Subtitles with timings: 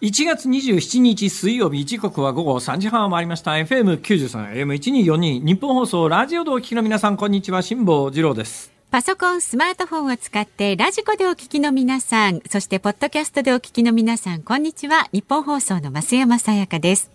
[0.00, 15.08] 1月27日水曜日時刻は午後3時半を回りました FM93 AM1242 ニッポン放送ラジオでお聞きの皆さんこんにちは辛坊治郎ですパソコン、スマートフォンを使ってラジコでお聞きの皆さん、そしてポッドキャストでお聞きの皆さん、こんにちは。
[15.12, 17.10] ニッポン放送の増山さやかです。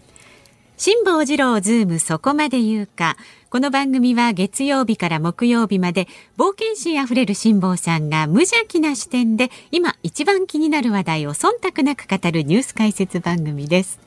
[0.78, 3.18] 辛坊治郎ズームそこまで言うか。
[3.54, 6.08] この番組は月曜日から木曜日まで
[6.40, 14.00] 冒険心あふれる辛坊さんが無邪気な視点で今一番気になる話題を忖度なく語るニュース解説番組です。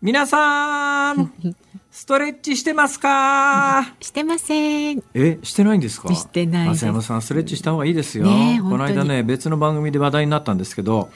[0.00, 1.32] 皆さん、
[1.90, 3.94] ストレッチしてますか？
[4.00, 5.02] してません。
[5.12, 6.14] え、してないんですか？
[6.14, 8.26] してない松山さん、ストレッチした方がいいですよ。
[8.26, 11.10] ね、この間ね、別の番組で話題になったんですけど、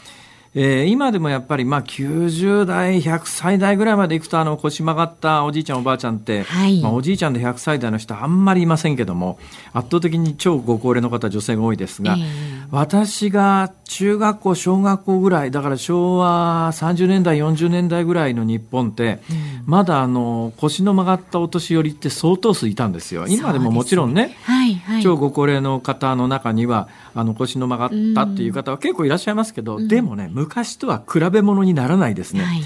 [0.54, 9.38] えー、今でもやっぱりまあ90代、100歳代ぐらいまでいくとあの腰曲がったおじいちゃん、おばあちゃんって、はい、まあ、おじいちゃんで100歳代の人あんまりいませんけども
[9.72, 23.26] 圧倒的に超ご高齢の方、女性が多いですが、えー、私が中学校、小学校ぐらいだから昭和30年代、40年代ぐらいの日本って、うん、まだあの腰の曲がったお年寄りって相当数いたんですよ。
[23.28, 32.44] 今でももちろんね、はいはい、超ご高齢の方の中にはあの腰の曲がったっていう方は結構いらっしゃいますけど、うん、でもね昔とは比べ物にならないですね。
[32.44, 32.62] はい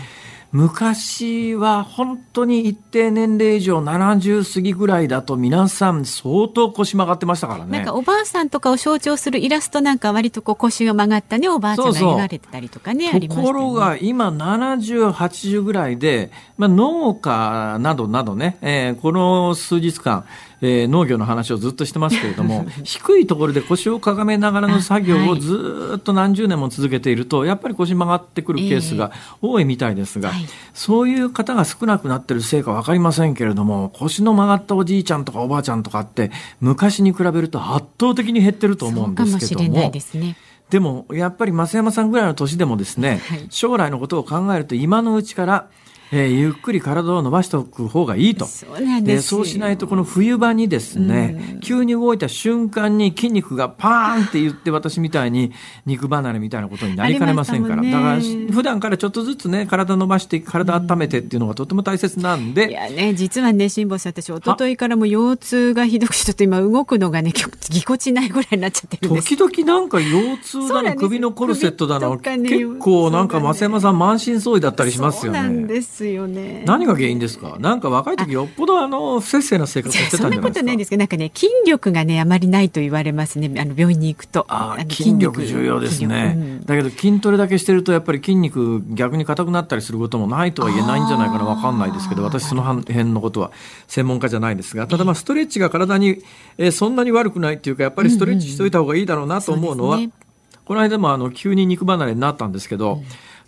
[0.52, 7.78] 昔は本当に一定年齢以上70過ぎぐらいだと皆さん相当腰曲がってましたからね。
[7.78, 20.26] なんかおばあさんとかを象徴するイラストなんか割とこう腰が曲がったねおばあちゃんが描かれてたりとかねところが今70、80ぐらいで、まあ、農家などなどね、えー、この数日間
[20.64, 29.10] えー、農業の話をずっとしてますけれども 低いところで腰をかがめながらの作業をずっと何十年も続けているとやっぱり腰曲がってくるケースが
[29.42, 39.92] 多いみたいですが、えーはい、そういう方が少なくなってるせいか分かりませんけれども腰の曲がったおじいちゃんとかおばあちゃんとかって昔に比べると圧倒的に減ってると思うんですけども。
[40.70, 45.66] でもやっぱり増山さんぐらいの年でもですね、はい、将来のことを考えると今のうちから
[46.14, 48.44] えー、ゆっくり体を伸ばしておく方がいいと。
[48.44, 55.52] そうなんですそうしないと、この冬場にですね、うん、急に動いた瞬間に筋肉がパーンって言って、私みたいに
[55.86, 57.82] 肉離れみたいなことになりかねませんから。
[57.82, 58.20] だから、
[58.52, 62.70] 普段からちょっとずつね、体伸ばして、体温めてっていうのがとても大切なんで。
[62.70, 67.32] いやね、実はね、辛坊さん、私、一昨日からも腰痛がひどくて、ちょっと今動くのがね、
[67.70, 69.34] ぎこちないぐらいになっちゃってるんです。
[69.34, 75.38] 時々なんか腰痛だの、首のコルセットだの、ね、結構なんか増山さん満身創痍だったりしますよね。
[75.38, 76.64] そうなんですですよね。
[76.66, 77.56] 何が原因ですか？
[77.58, 80.40] なんか若い時よっぽどあの不摂生な生活をしてたんじゃないですか？
[80.40, 83.48] そんなことないんですけど、なんかね筋力がねあまりないと言われますね。
[83.60, 84.44] あの病院に行くと。
[84.48, 93.52] あ筋力重要ですね、うん、だけど筋トレだけしてるとやっぱり筋肉逆に硬くなったりすることもないとは言えないんじゃないかなわかんないですけど、私その辺のことは
[93.86, 96.22] 専門家じゃないですが、ただまあストレッチが体に、
[96.58, 100.12] えー、そんなに悪くないっていうかやっぱりストレッチしといた方がいいだろうなと思うのは、うんうんね、
[100.64, 102.94] この間もあの急に肉離れになったんですけど。
[102.94, 103.04] うん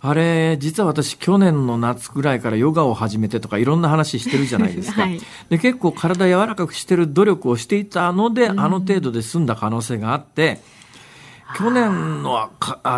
[0.07, 5.01] あれ、実は私、去年の夏ぐらいからヨガを始めてとか、いろんな話してるじゃないですか。
[5.03, 10.61] はい、で結構体柔らかくしてる努力をしていたので、あの程度で済んだ可能性があって、
[11.57, 12.51] 去年の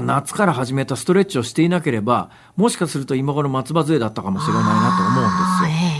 [0.04, 5.98] 夏から始めたストレッチをしていなければ、もしかすると今頃松葉杖だったかもしれないなと思うんですよ。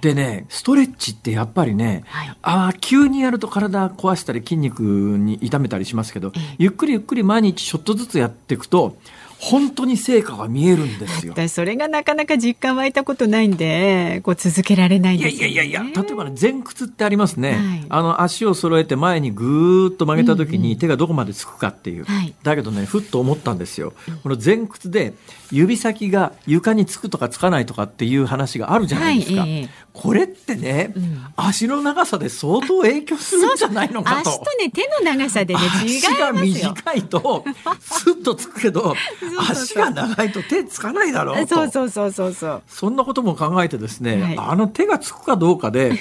[0.00, 8.96] でね、ストレッチってやっぱりね、はい、あ急にやると体壊したり筋肉に痛めたりしますけど、ゆっくりゆっくり毎日ちょっとずつやっていくと、
[9.40, 11.34] 本当に成果が見えるんですよ。
[11.48, 17.52] それがなかなか実感湧いたことないんで、こう続けられないね、いやいやいや、例えばね、前屈ってありますね。
[17.52, 22.04] はい、あの、足を揃えて前にぐーっと曲げた時に手がどこまでつくかっていう。
[22.06, 23.94] うんうん、だけどね、ふっと思ったんですよ。
[24.22, 25.14] この前屈で
[25.50, 29.40] 指先が床につくとかつかないとかっていう話があるじゃないですか。
[29.40, 34.30] はいえー、これってね、うん、足の長さで相当影響するんじゃないのかと。
[34.30, 37.44] 足とね、手の長さでね、違い足が短いと、
[37.80, 38.94] スッとつくけど、
[39.38, 41.54] 足が長いと手つかないだろうと。
[41.54, 42.32] そうそうそうそう。
[42.32, 42.62] そう。
[42.66, 45.92] そんなことも考えてですね、はい、あの手がつくかどうかで、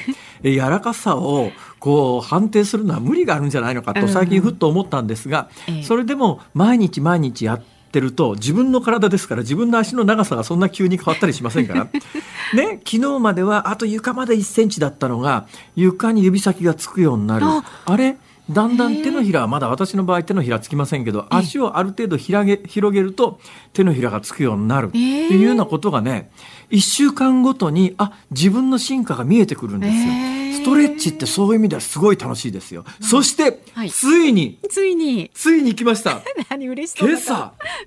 [0.43, 5.49] 柔らかさをこう判定するのは無理があるんじゃないのかと最近ふっと思ったんですが、
[5.83, 11.87] それでも毎日毎日やって、ってると自分の体ですから自分の足の長さがそんな急に変わったりしませんから。
[12.53, 15.45] ね昨日まではあと床まで1センチだったのが
[15.75, 17.45] 床に指先がつくようになる。
[17.45, 18.17] あれ？
[18.49, 23.39] だんだん手のひらはまだ私の場合手のひらつきませんけど、足をある程度広げ広げると
[23.73, 24.87] 手のひらがつくようになる。
[24.87, 26.31] っていうようなことがね、
[26.71, 30.39] 1週間ごとに、あ、自分の進化が見えてくるんですよ。
[30.59, 32.83] ストレッチってそういう意味ではすごい楽しいですよ。
[33.01, 36.21] そして、はい、ついに、ついに、ついに来ました。
[36.49, 37.33] 何嬉しそう今朝、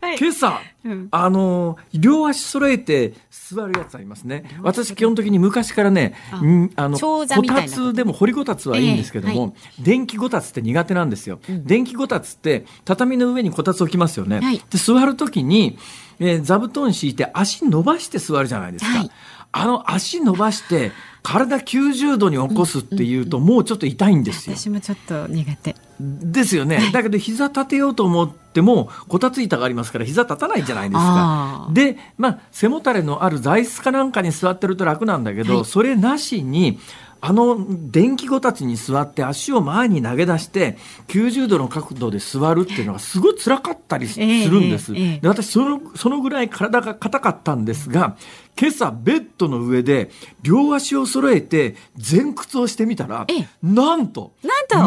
[0.01, 4.45] はい、今朝、うん、あの、両足揃えて座るやつありますね。
[4.63, 6.15] 私基本的に昔からね、
[6.77, 9.49] あの、こたつでも掘りごたつはいいんですけども、えーは
[9.81, 11.41] い、電気ごたつって苦手なんですよ。
[11.49, 14.41] うん、電気ごたつって畳の上にこたつ置きますよね。
[14.41, 15.79] はい、で、座るときに、
[16.19, 18.99] えー、座布団敷いて足伸ばして座るじゃないですか。
[18.99, 19.11] はい、
[19.53, 20.93] あの足伸ばして
[21.23, 24.57] 体90度に起こすっていうと、もうちょっと痛いんですよ。
[24.57, 25.77] 私もちょっと苦手。
[26.01, 26.91] ですよね。
[26.93, 31.69] だけど膝立てようと思っても、こたつ板がありますから膝立たないじゃないですか。
[31.73, 36.81] で、まあ、背もたれのある座椅子かなんかに座ってると楽なんだけど、はい、それなしに、
[37.25, 37.57] あの
[37.93, 40.77] 電気こたつに座って足を前に投げ出して
[41.07, 44.93] 90度の角度で座るっていうのがすごい辛かったりするんです。
[44.93, 48.17] で私そのそのぐらい体が硬かったんですが
[48.59, 50.11] 今朝ベッドの上で
[50.43, 53.25] 両足を揃えて前屈をしてみたら
[53.63, 54.33] なんと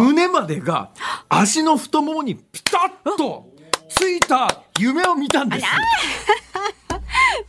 [0.01, 0.89] 胸までが
[1.29, 3.49] 足の太ももにピタッと
[3.88, 5.65] ついた夢を見たんです。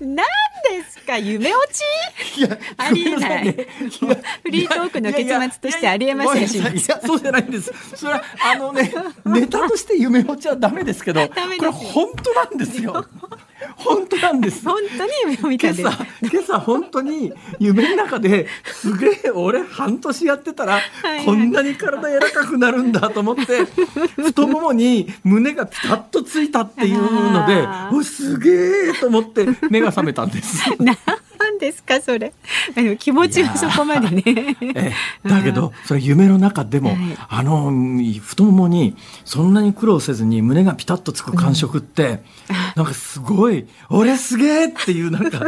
[0.00, 1.18] 何ですか？
[1.18, 2.38] 夢落ち？
[2.38, 3.52] いやありえない、ね、
[4.42, 6.58] フリートークの結末としてありえませんし。
[6.58, 6.62] い。
[6.62, 7.72] やそうじゃないんです。
[7.96, 8.22] それは
[8.52, 8.92] あのね
[9.24, 13.06] ネタとして夢落ちはダメですけど これ本当なんですよ
[13.76, 14.64] 本当なんです。
[14.64, 20.80] 本当に夢を見た今朝、今朝本当に夢の中ですげえ俺半年やってたら、
[21.24, 23.64] こんなに体柔らかくなるんだと思って、
[24.22, 30.64] 太ももに胸がピタッとついたっていうので、おすげえと思って目が覚めたんです。
[31.38, 32.32] 何ですかそれ。
[32.98, 34.56] 気持ちはそこまでね。
[34.74, 34.92] え
[35.24, 36.98] だけどそれ夢の中でも、はい、
[37.28, 37.72] あの
[38.20, 43.55] 太ももにそんなに苦労せずに胸がピタッとつく感触って、うん、なんかすごい
[43.90, 44.66] 俺すげえ！
[44.66, 45.40] っていうなんか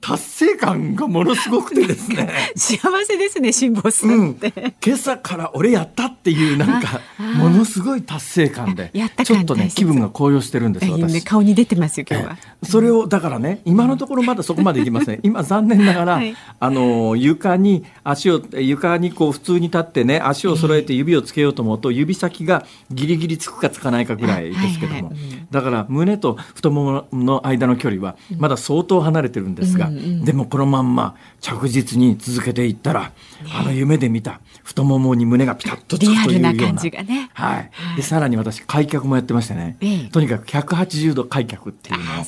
[0.00, 2.30] 達成感がものすごくてですね。
[2.54, 8.92] 幸せですね辛抱するって、うん、今朝から俺やったっていうなんかものすごい達成感で
[9.24, 11.24] ちょっとね気分が高揚してるんです私。
[11.24, 12.36] 顔に出てますよ今日は。
[12.62, 15.20] それをだからね今のところまだそこまでいきません。
[15.22, 25.12] 今残念ながら、はい、あの床に足を床にこう普通に立ってね足を揃えて指をつけようと思うと指先がギリギリつくかつかないかぐらいですけども、
[25.50, 33.12] だから胸と太ももの間の距離はまだ相当離れてるんですが、うんうん、でもこのまんま着実に続けていったら、ね、
[33.54, 36.54] あの夢で見た太ももに胸がピタッとつくというような。
[36.54, 39.76] 感じがね、はい、でさらに私開脚もやってましてね、
[40.12, 42.22] とにかく180度開脚っていうのを。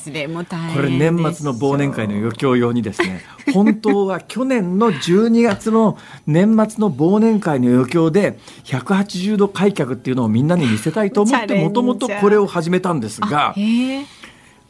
[0.75, 3.21] これ年末の忘年会の余興用にですね
[3.53, 5.97] 本当は去年の12月の
[6.27, 13.55] 年末の忘年会の余興で180度開脚っていうのをみんなに見せたいと思ってもともとこれを始めたんですが。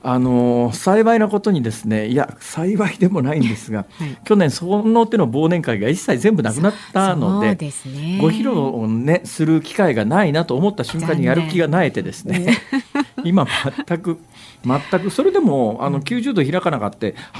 [0.07, 12.55] あの幸いなことにですねいや幸いでもないんですが、 はい、去年その手の忘年会が一切全部なくなったのでで、ね、ご披露を、ね、する機会がないなと思った瞬間にやる気がなえてですね
[13.29, 13.47] 今
[13.87, 14.19] 全く
[14.63, 16.95] 全くそれでもあの90度開かなかった。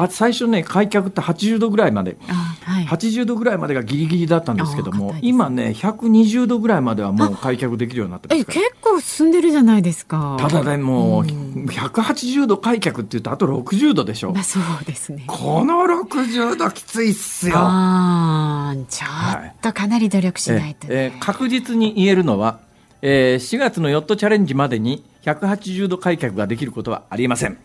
[0.10, 2.18] 最初ね開脚って80度ぐらいまで、
[2.64, 10.38] はい、80度ぐらいまでがギリギリだったんですけども今ね120度ぐらいまではもう開脚できるようになってます結構進んでるじゃないですか。
[10.40, 15.24] ただねもう180度開脚っていうとあと60度でしょ、まあ、そうですね。
[15.28, 17.56] この60度きついっすよ。
[17.58, 22.60] あちょっとかなり努力しないと、ね、ええー、確実に言えるのは、
[23.08, 27.60] えー、4月のヨットチャレンジまでに180度開脚ができることはありえません。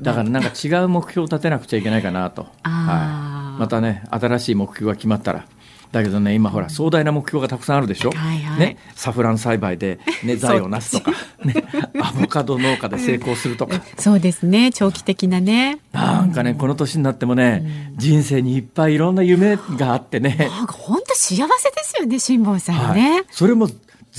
[0.00, 5.46] だからなんか違う目標を立てなくちゃいけないかなと、はい、またね新しい目標が決まったら。
[5.92, 11.10] だけどね今ほら壮大な目標がたくさんあるでしょ、はいはい、ね、サフラン栽培で、ね、 財を成すとか、
[11.44, 11.64] ね、
[12.00, 15.78] アボカド農家で成功するとか、そうですね長期的なね。
[15.92, 20.48] なんかねこの年になってもね、うん、人生にいっぱいいろんな夢があってね。
[20.68, 21.48] 本当幸せで
[21.82, 23.68] すよね辛坊さんね、はい、それも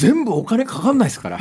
[0.02, 1.38] 全部お金かかんないですから。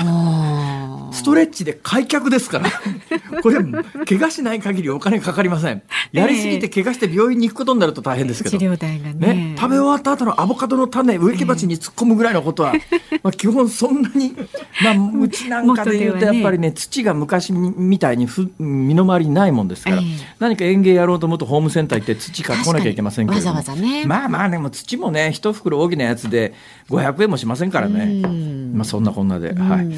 [1.12, 2.70] ストレッチで開脚ですから。
[3.42, 3.56] これ、
[4.04, 5.82] 怪我しない限りお金かかりません。
[6.12, 8.58] やりすぎて怪我して病院に行くことになると大変ですけど。
[8.58, 12.74] 治療代がね、ね、食べ終わった後のアボカドの種、植木鉢に突っ込むぐらいのことは、
[13.22, 14.36] まあ基本そんなに、
[14.82, 20.02] まあうちなんかで言うとやっぱりね、土が昔みたいにふ身の回りにないもんですから、
[20.38, 23.36] 何か園芸やろうと思うとホームセンター行って土買ってこなきゃいけませんけど。
[23.36, 24.04] わざわざね。
[24.04, 26.52] まあまあでも土もね、一袋大きなやつで
[26.90, 28.49] 500円もしませんからね。
[28.50, 29.88] まあ、そんなこんなで、はい、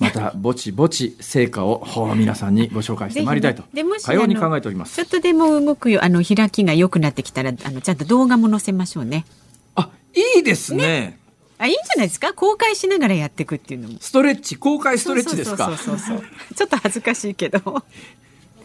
[0.00, 3.62] またぼちぼち成果を皆さんにご紹介してまいりたいと。
[4.04, 4.96] かように考えております。
[4.96, 9.24] ちょっとでも動くよあの開きが良くなってきたらあのちゃんと動画も載せましょうね。
[9.74, 10.82] あいいですね。
[10.82, 11.18] ね。
[11.58, 12.32] あ、いいんじゃないですか？
[12.32, 13.98] 公開しながらやっていくっていうのも。
[14.00, 15.66] ストレッチ、公開ストレッチですか？
[15.66, 16.54] そうそうそうそう。
[16.54, 17.82] ちょっと恥ずかしいけど。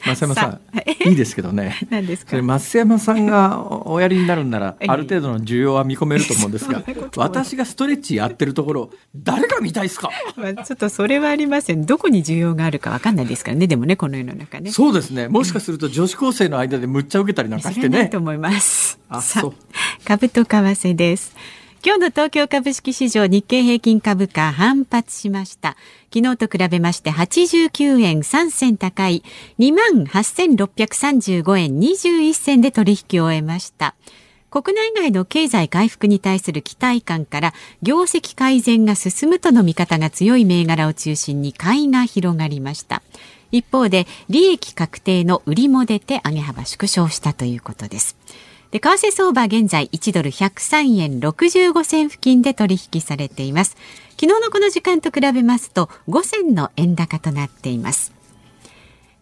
[0.05, 0.61] 増山さん、
[1.09, 1.75] いいですけどね。
[1.89, 2.37] 何ですか？
[2.41, 6.83] 増山さんが おやりになるんなら、ある程度の需要は見込めると思うんですが、
[7.17, 10.09] 私がストレッチやってるところ、誰が見たいですか？
[10.37, 11.85] まあちょっとそれはありますよね。
[11.85, 13.67] どこに需要があるかわかんないですからね。
[13.67, 14.71] でもね、この世の中ね。
[14.71, 15.27] そうですね。
[15.27, 17.97] もしかすると女子高生の間でむっちゃ受けたりなんかしてね。
[17.99, 18.99] ないと思います。
[19.09, 19.53] あさそう
[20.03, 21.35] 株と為替です。
[21.85, 25.77] 今日の東京株式市場日経平均株価反発しました。
[26.11, 29.21] 昨日と比べまして89円3銭高い
[29.59, 33.93] 28,635円21銭で取引を終えました。
[34.49, 43.03] 国内外の経済回復に対する期待感から業績改善が進むとの見方が強い銘柄を中心に買いが広がりました。
[43.51, 48.17] 一方で利益確定の売りも出て上げ幅縮小したということです。
[48.75, 53.77] で、為替相場現在1ドル103円65銭付近で取引されています。
[54.19, 58.11] 昨日のこの時間と比べますと5銭の円高となっています。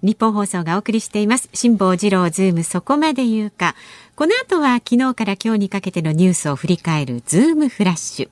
[0.02, 1.52] ニッポン放送がお送りしています。
[1.54, 3.76] 辛坊治郎ズームそこまで言うか。
[4.16, 8.30] この後は昨日から今日にかけてのニュースを振り返るズームフラッシュ。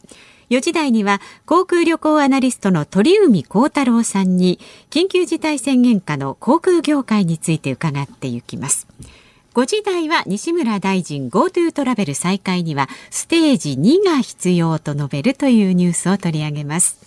[0.49, 4.59] 4時台には航空旅行アナリストの鳥海高太郎さんに
[4.89, 8.87] 緊急事態宣言下の航空業界について伺っていきます。
[9.53, 16.97] 5時台は西村大臣 GoTo トラベル再開にはステージ2が必要と述べるというニュースを取り上げます。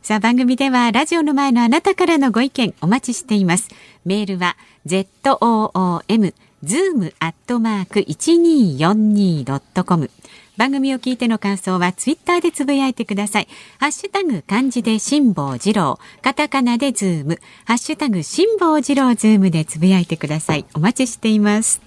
[0.00, 3.68] さあ番組ではラジオの前のあなたからのご意見お待ちしています。
[4.06, 4.56] メールは
[4.86, 6.32] zoom
[6.64, 10.10] zoom アットマーク 1242.com
[10.56, 13.48] 番組を聞いての感想はツイッターでつぶやいてください。
[13.78, 20.64] ハッシュタグ漢字で辛坊治郎、カタカナでズーム、ハッシュタグ辛坊治郎ズームでつぶやいてください。
[20.74, 21.82] お待ちしています。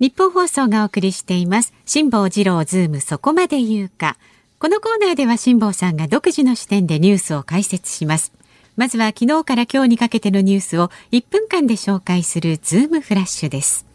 [0.00, 1.72] ニッポン放送がお送りしています。
[1.84, 4.16] 辛坊治郎ズームそこまで言うか。
[4.58, 8.32] このコーナーでは辛坊さんが独自の視点でニュースを解説します。
[8.76, 13.89] まずは昨日から今日にかけてのニュースを1分間で紹介するズームフラッシュです。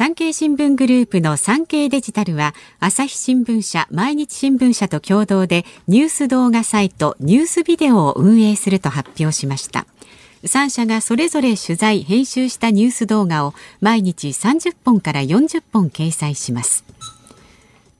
[0.00, 9.86] 産経新聞グループの産経デジタルは朝日新聞社毎日新聞社と共同でニュース動画サイトニュースビデオを運営すると発表しました。
[10.44, 13.52] 3社がそれぞれ取材編集したニュース動画を
[13.82, 16.82] 毎日30本から40本掲載します。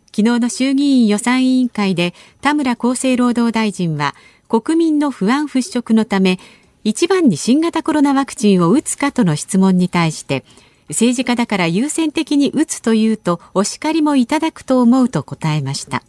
[0.06, 4.14] 昨日の衆議院予算委員会で田村厚生労働大臣は
[4.48, 6.38] 国民の不安払拭のため
[6.82, 10.44] 一番に新型コロナワクチンを打つかとの質問に対して
[10.90, 16.02] 政治家だから優先的に打つというとお叱りもいただくと思うと答えました。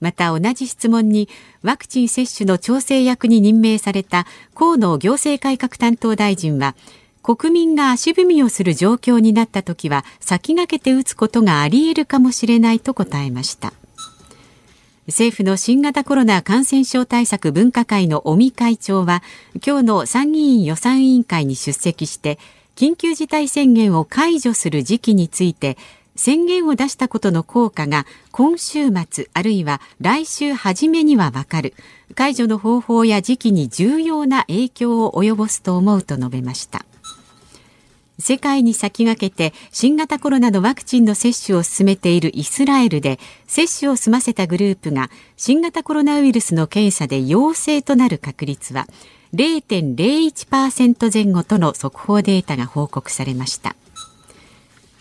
[0.00, 1.28] また同じ質問に
[1.62, 6.76] ワクチン接種の調整役に任命された河野行政改革担当大臣は
[7.22, 13.72] 国民が足踏みをする状況になった時は先駆けて打つことがあり得るかもしれないと答えました。
[15.08, 19.22] 政府の新型コロナ感染症対策分科会の尾身会長は
[19.66, 22.38] 今日の参議院予算委員会に出席して
[22.78, 25.76] 緊急事態宣言を解除する時期について
[26.14, 31.74] 宣言を出したことの効果が今週末あるいは来週初めにはわかる。
[32.14, 36.86] 解除の方法や時期に重要な影響を及ぼすと思うと述べました。
[38.20, 43.18] 世界に先駆けて新型コロナのワクチンの接種を進めているイスラエルで
[43.48, 48.86] 接種を済ませたグループが新型コロナウイルスの検査で陽性となる確率は
[49.34, 53.76] 0.01%前後との速報データが報告されました。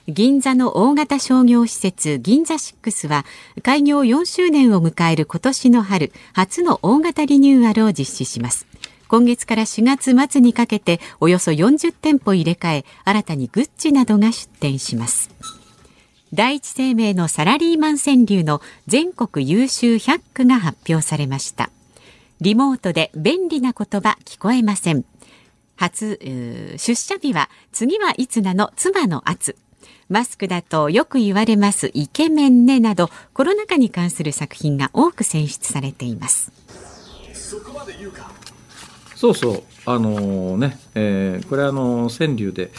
[0.07, 3.25] 銀座の大型商業施設銀座6は
[3.61, 8.67] 開業4周年を迎える今年の春初の大型リニューアルを実施します。
[9.09, 15.29] 今月から4月末にかけておよそ40店舗入れ替え新たにグッチなどが出店します。
[16.33, 21.69] 第一生命のサラリーマン川柳の全国優秀100句が発表されました。
[22.39, 25.05] リモートで便利な言葉聞こえません。
[25.75, 26.19] 初
[26.77, 29.55] 出社日は次はいつなの妻の圧。
[30.07, 36.51] マスクだとよく言われますイケメンねなどコロナ禍に関する作品が多く選出されています。
[39.15, 39.63] そうそう。
[39.87, 42.71] あのー、ね、えー、これあのー、川柳で、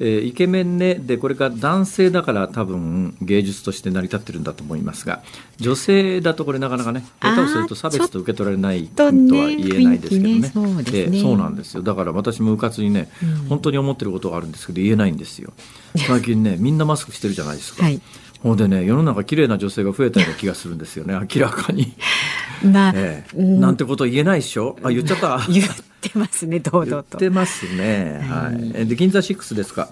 [0.00, 5.22] えー、イケメンねでこれから男性だから多分芸術として成り立ってるんだと思いますが
[5.58, 11.82] 女性だとこれなかなかね下手をすると差別と受け取られないとは言えないですけどね、ね、そうね、えー、そうなんですよ。
[11.82, 15.52] だから私もうかつにね、うん、本当に思ってることがあるんですけど言えないんですよ。
[15.96, 18.00] 最近ねみんなマスクしてるじゃないですか、はい。
[18.42, 21.94] ほんでね世の中綺麗な女性が増えたような気がするんですよね明らかに。
[22.64, 24.76] まあ、ええ、なんてこと言えないでしょ？
[24.82, 25.40] あ言っちゃった。
[25.50, 25.66] 言っ
[26.10, 26.92] てますね堂々と。
[26.92, 28.20] 言ってますね。
[28.22, 28.86] はい。
[28.86, 29.88] で銀座6ですか？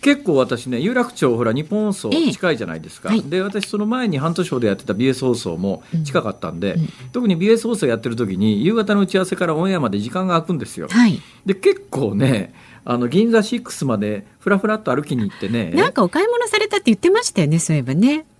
[0.00, 6.80] 結構私ね有楽町ほら日本放送近いじゃないですか、ええはい、で私その前に半年ほどやってた BS 放送も近かったんで、うん。
[6.82, 12.52] うん、特に BS 放送やってる時に夕方の打ち合わせからオンエアまで時間が空くんですよ、はい、で結構ね
[12.84, 18.26] あの銀座6までふらふらっと歩きに行ってねなんかお買い物されたって言ってましたよねそういえばね。
[18.28, 18.33] あ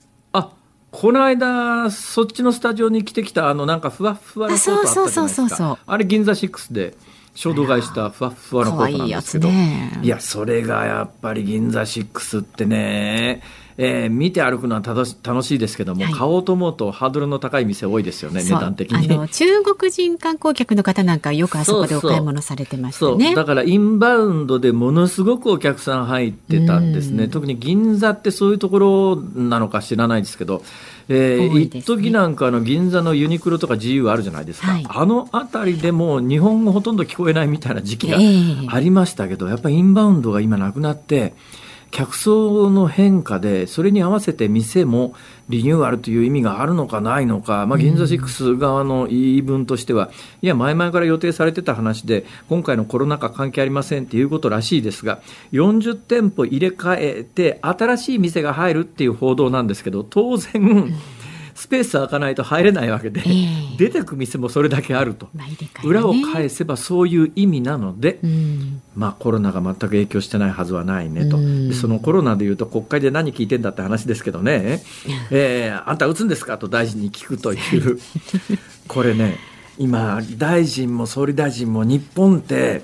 [0.96, 5.78] この間そっちのスタジオに来てきたあのなんかふわふわのコートあったじゃないですか。
[5.86, 6.94] あれ銀座6で
[7.34, 9.48] 衝動買いしたふわふわのコートなんですけど。
[10.02, 13.42] いやそれがやっぱり銀座6ってね
[13.76, 19.12] えー、見て歩くのは楽し楽しいですけども、はい、買おうと思うとハードルの高い店多いですよね値段的に。
[19.12, 23.34] あの中国人観光客の方なんかよくあそこでお買い物されてましたね。
[23.34, 27.28] だからインバウンドでものすごくお客さん入ってたんですね。
[27.28, 30.62] 特に銀座ってそういうところなのか知らないですけど
[31.08, 38.16] えー、一時なんかの銀座のユニクロとか GU あるじゃないですか、はい、あの辺りでも日本語ほとんど聞こえないみたいな時期が
[38.74, 41.34] ありましたけど、えー、やっぱりインバウンドが今なくなって
[41.94, 45.14] 客層の変化でそれに合わせて店も
[45.48, 50.10] リニューアルという意味があるのかないのか、まあ、銀座6側の言い分としては、
[50.42, 55.20] いや、前々から予定されてた話で、今回のコロナ禍関係ありませんっていうことらしいですが、
[55.52, 60.94] 40店舗入れ替えて、新しい店が入るっていう報道なんですけど、当然、
[61.64, 74.83] スペース開かないと入れないわけで、えー、出てく店もそれだけあると、まあね、裏を返せばそういう意味なので、うん、まあ、コロナが全く影響してないはずはないねと、うん、そのコロナでいうと国会で何聞いてんだって話ですけどね、
[75.33, 77.99] えー、あんた打つんですかと大臣に聞くという。
[78.87, 79.38] これね
[79.78, 82.83] 今大臣も総理大臣も日本って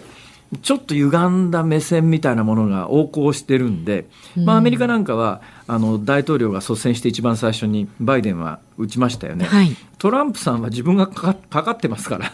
[0.63, 4.07] ちょっと歪んだ目線みたいなものが横行してるんで、
[4.37, 12.33] まあ、アメリカなんかはあの大統領が率先して一番最初にバイデンは打ちましたよね、はい、トランプさんは自分がかかってますから。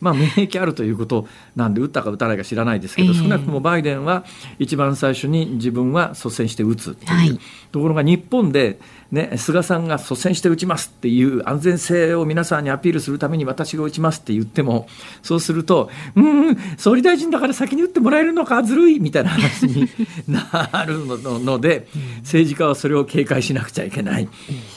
[0.00, 4.24] まあ免疫あるということなんで打ったか打たないか知らないですけど、えー、少なくともバイデンは
[4.58, 7.38] 一番最初に自分は率先して打つという、はい、
[7.72, 8.78] ところが日本で
[9.12, 14.86] ね、菅さんが率先して打ちますっていう安全性を皆さんにアピールするために私が打ちますって言っても、
[15.22, 19.88] そうすると、うん、総理大臣だから先に打ってもらえるのか、ずるいみたいな話に
[20.28, 21.06] なる
[21.40, 24.28] ので、政治家はそれを警戒しなくちゃいけない。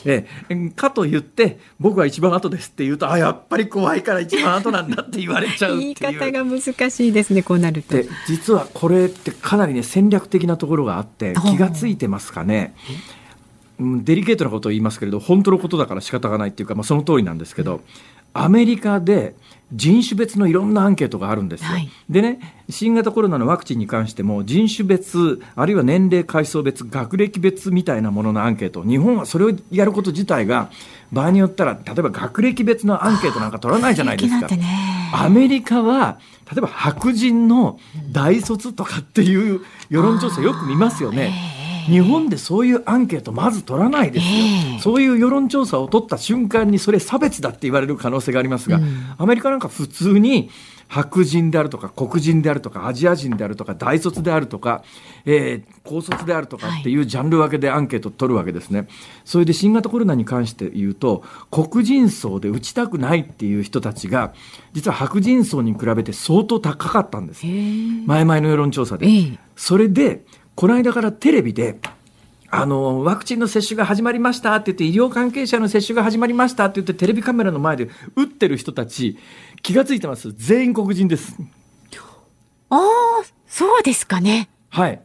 [0.05, 0.25] え
[0.75, 7.95] かと言って、僕は一番後ですって言うと、あ、やっぱり怖いから一番後なんだって言われちゃう言い方が難しいですね、こうなると。
[8.27, 12.75] 実はこれってかなりね、戦略的なところがあって、気がついてますかね。
[13.79, 17.81] デリケートなことを言いますけれど本当のことだから仕方がないっていうか、まあ、その通りなんですけど、
[18.33, 19.35] アメリカで
[19.73, 28.83] 人種別のいろんなアンケートがあるんですよ、はい、でね新型コロナのワクチンに関しても人種別あるいは年齢階層別学歴別みたいなもののアンケート。
[28.83, 30.69] 日本はそれをやること自体が
[31.11, 34.47] 場合によったら例えば学歴別のアンケートなんか取らないじゃないですか。
[35.13, 36.19] アメリカは
[36.51, 37.79] 例えば白人の
[38.11, 41.62] 大卒とかっていう世論調査よく見ますよね。
[41.85, 50.49] 日本でそういうアンケートまず取らないですよ、えー、そういう世論調査を取った瞬間にそれ差別だって言われる可能性がありますが、うん、アメリカなんか普通に
[50.87, 54.83] 白人であるとか黒人であるとかアジア人であるとか大卒であるとか、
[55.25, 58.87] えー、高卒であるとかっていうジャンル分けでアンケート取るわけですね、はい、
[59.25, 64.33] それで新型コロナに関して言うと黒人層で打ちたくないっていう人たちが
[64.73, 67.45] 実は白人層に比べて相当高かったんです。
[67.45, 69.07] 前々の世論調査で、
[69.55, 70.23] それで
[70.55, 71.79] この間からテレビで、
[72.49, 79.17] あの、ワクチンの接種が始まりましたって言って、医療関係者の接種が始まりましたって言って、テレビカメラの前で打ってる人たち、
[79.63, 80.31] 気がついてます。
[80.33, 81.35] 全員黒人です。
[82.69, 82.79] ああ、
[83.47, 84.49] そうですかね。
[84.69, 85.01] はい。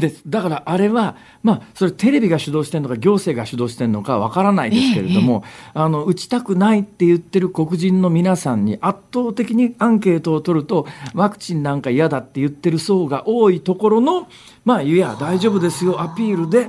[0.00, 0.22] です。
[0.26, 14.28] だからあれは、まあ、それテレビが主導してるのか、行政が主導してるのかわからないですけれども、えあの、打ちたくないって言ってる黒人の皆さんに圧倒的にアンケートを取ると、ワクチンなんか嫌だって言ってる層が多いところの、
[14.64, 16.68] まあ、いや、大丈夫ですよ、アピールで、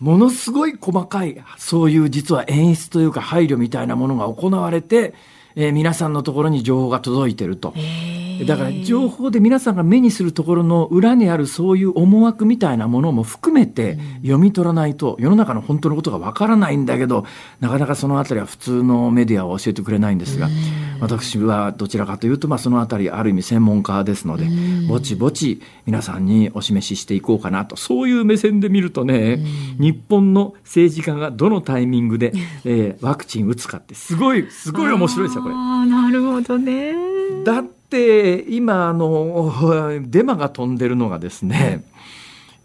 [0.00, 5.14] ものすごい細かい、そういう実は演出というか配慮みたいなものが行われて、
[5.56, 7.74] えー、皆さんのところに情報が届いてると。
[8.46, 17.24] だから情報で皆さんが目にするところの裏にあるそういう思惑みたいなものも含めて読み取らないと世の中の本当のことがわからないんだけど
[17.60, 20.48] なかなかそのあたりは普通のメディアは教えてくれないんですが
[21.00, 24.46] 私はどちらかというとまあそのあたりある意味専門家ですので
[24.88, 27.76] ぼちぼち皆さんにお示ししていこうかなと。
[27.76, 29.38] そういう目線で見るとね
[29.78, 32.32] 日本の政治家がどのタイミングで、
[32.64, 35.54] えー、ワクチン打つかってすごいすごい面白いですよこれ。
[35.56, 36.94] あなるほどね。
[37.44, 39.52] だって今あの
[40.06, 41.82] デマが飛んでるのがですね、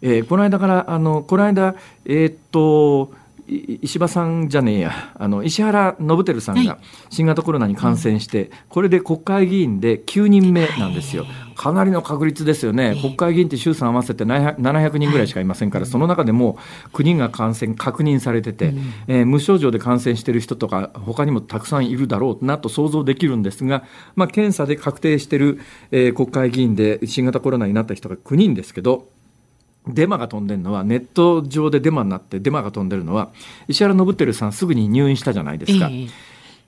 [0.00, 3.12] えー、この間からあのこの間えー、っと
[3.48, 6.78] 石破さんじゃねえや、あの、石原伸晃さんが
[7.10, 11.26] 新型コロナに感染して、はい、これで国会議員で9人目なんですよ。
[11.54, 12.96] かなりの確率ですよね。
[13.00, 16.58] 国会議員って衆参合わせて700人ぐらいしかいませんから、その中でも
[16.92, 18.74] 9人が感染確認されてて、
[19.06, 23.84] えー、無症状で感染している人とか、他にもたくさんいるだろうなと想像できるんですが、
[24.16, 25.60] まあ、検査で確定している、
[25.92, 29.08] えー、国会議員で新型コロナになった人が9人ですけど、
[29.88, 33.30] デマが飛んでるのは、ネット上でデマになってデマが飛んでるのは、
[33.68, 35.86] 石原伸晃さんすぐに入院したじゃないですか。
[35.86, 36.08] えー、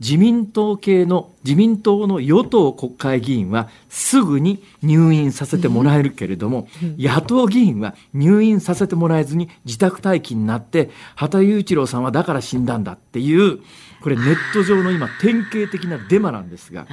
[0.01, 13.59] 自民党系の、自民党の与党国会議員はすぐに入院させてもらえるけれども、うん、野党議員は入院させてもらえずに自宅待機になって、畑雄一郎さんはだから死んだんだっていう、
[14.01, 16.87] これネット上の今典型的なデマなんですが、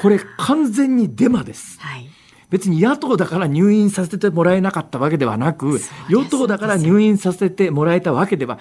[0.00, 1.80] これ完全にデマです。
[1.80, 2.08] はい
[2.52, 8.58] 別に野党だから入院させてもらえなかったわけではなく、与党だから入院させてもらえたわけでは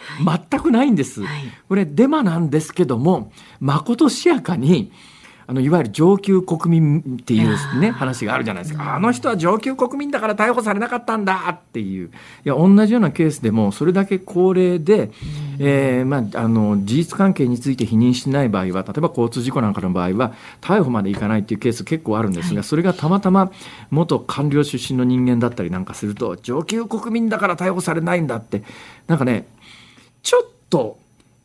[0.49, 1.21] 全くないんです。
[1.67, 4.93] これデマなんですけども、まことしやかに、
[5.51, 12.07] あのいわゆる上級国民っていうね話があるじゃないですか、あの人は上級国民だから逮捕されなかったんだっていう。
[12.07, 12.11] い
[12.45, 15.11] や同じようなケースでもそれだけ高齢で、
[15.59, 23.51] えーまあ、あの事実関係について否認しない場合は例えば交通事故なんかの場合は逮捕までいかないっていうケース結構あるんですが、それがたまたま
[23.89, 28.63] 元官僚出身の人間だったりなんかすると上級国民だから逮捕されないんだって。
[29.07, 29.47] なんかね
[30.23, 30.97] ちょっと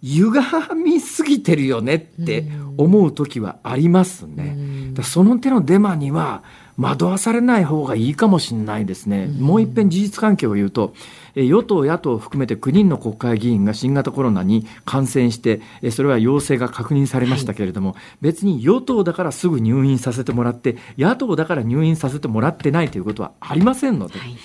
[0.03, 0.41] 歪
[0.75, 2.45] みすぎてるよねって
[2.77, 4.57] 思う時はありますね。
[5.03, 6.43] その手のデマには
[6.79, 9.27] 惑わされない方がいいかもしれないですね。
[9.27, 10.95] もう一遍事実関係を言うと、
[11.35, 24.37] 与党、野党を含めて9人の国会議員が新型コロナに感染して、それは陽性が確認されましたけれども、はい、別に与党だからすぐ入院させてもらって、野党だから入院させてもらってないということはありませんので、はい、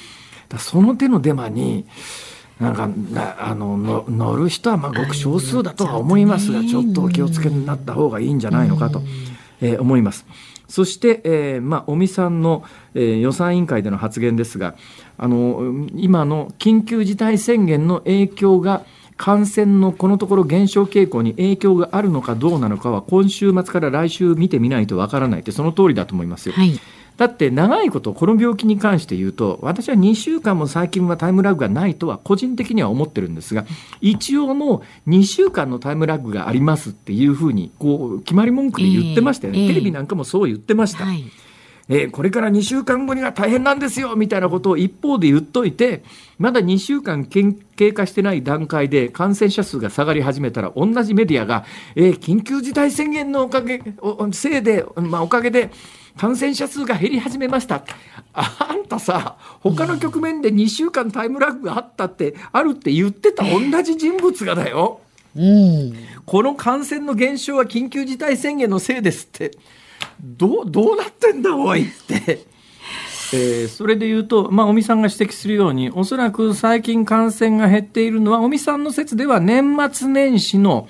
[0.58, 1.86] その手のデマに、
[2.62, 2.90] なんか
[3.40, 9.02] あのの乗る人はまあごく少数だとは思いますが、ちょっとお気をつけになった方がいいんじゃないのかと、
[9.62, 10.28] えー、思います。
[10.68, 14.76] そして、えーまあ、尾身さんの、えー、予算委員会での発言ですが
[15.18, 18.86] あの今の緊急事態宣言の影響が
[19.18, 26.56] 感染のこのところ減少傾向に影響があるのかどうなのかは今週末から来週見てみないとわからないってその通りだと思いますよ。
[26.56, 26.80] はい
[27.22, 33.64] だって長いことこの病気に関して言うと私は2週間も最近はタイムラグがないとは個人的には思ってるんですが
[34.02, 41.06] 一応の2週間のタイムラグがありますっていうふうにこう決まり文句で言ってましたよね、えー、テレビなんかもそう言ってました。
[41.06, 41.24] はい。
[41.90, 46.04] えー、これから2週間後には大変なんですよみたいなことを一方で言っといて
[46.40, 53.84] まだ2週間経過してない段階で感染者数が下がり始めたら同じメディアが、えー、緊急事態宣言のおかげ
[54.32, 55.70] せいで、まあ、おかげで
[56.18, 57.84] 感染者数が減り始めました。
[58.34, 65.02] あんたさ、他の局面で2週間タイムラグがあったって、あるって言ってた同じ人物がだよ。
[65.36, 65.94] うん、
[66.26, 69.52] この感染の減少は緊急事態宣言のせいですって、
[70.20, 72.46] どう、どうなってんだ、おいって。
[73.34, 80.90] えー、それで言うと、まあ、尾身さんが指摘するように、おそらく最近感染が減っているのは、尾身さんの説では年末年始の、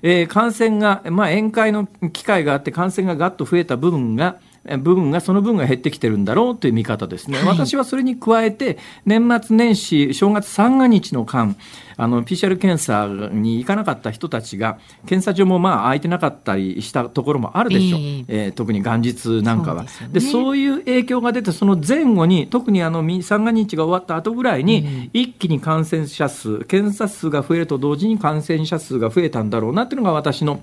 [0.00, 4.38] えー、感染が、まあ、宴会の機会があって感染がガッと増えた部分が、
[4.78, 11.56] 部分がその分が減ってきてるんだろうという見方ですね、はい、私はそれに加えて年末年始正月三が日の間
[11.96, 19.88] あの PCR 検査に行かなかった人たちが検査所もまあ空いてなかったりしたところもあるでしょう、えー、えー、特に元日なんかは。
[19.88, 30.62] そうで、ね、そういう影響が出てその前後に特にあの三が日が終わった後ぐらいに一気に感染者数検査数が増えると同時に感染者数が増えたんだろうなっていうのが私の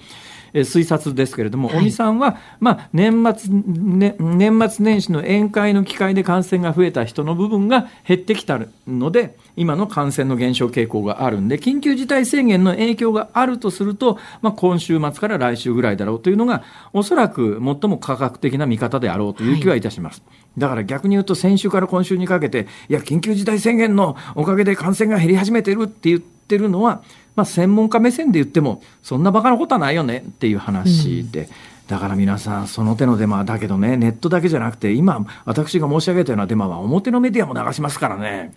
[0.53, 20.23] 推察ですけれども、尾身さんは、まあ、年末、ね、年末年始の宴会の機会で感染が増えた人の部分が減ってきたので、今の感染の減少傾向があるんで、緊急事態宣言の影響があるとすると、まあ、今週末から来週ぐらいだろうというのが、おそらく最も科学的な見方であろうという気はいたします。
[20.27, 27.01] はいだから逆に言うと先週から今週にかけて、いや、緊急事態宣言のおかげで感染が減り始めてるって言ってるのは、
[27.39, 31.41] まあ、専門家目線で言ってもそんなバカなことはないよねっていう話で。
[31.41, 31.47] うん
[31.89, 38.53] だから皆さん、その手のデマだけどね、ネットだけじゃなくて、今、私が申し上げたようなデマは表のメディアも流しますからね。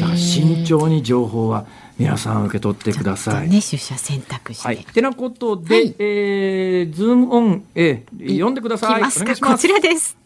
[0.00, 3.48] だから慎重に情報は皆さん受け取ってください。
[3.48, 4.66] ね、取捨選択して。
[4.66, 4.78] はい。
[4.78, 8.98] てなことで、はい、えー、ズームオン、えー、読んでください。
[8.98, 9.52] いますか？
[9.52, 10.16] こちらです。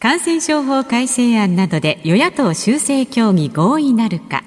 [0.00, 4.42] 感染症法改正案などで与野党修正協議合意なるか。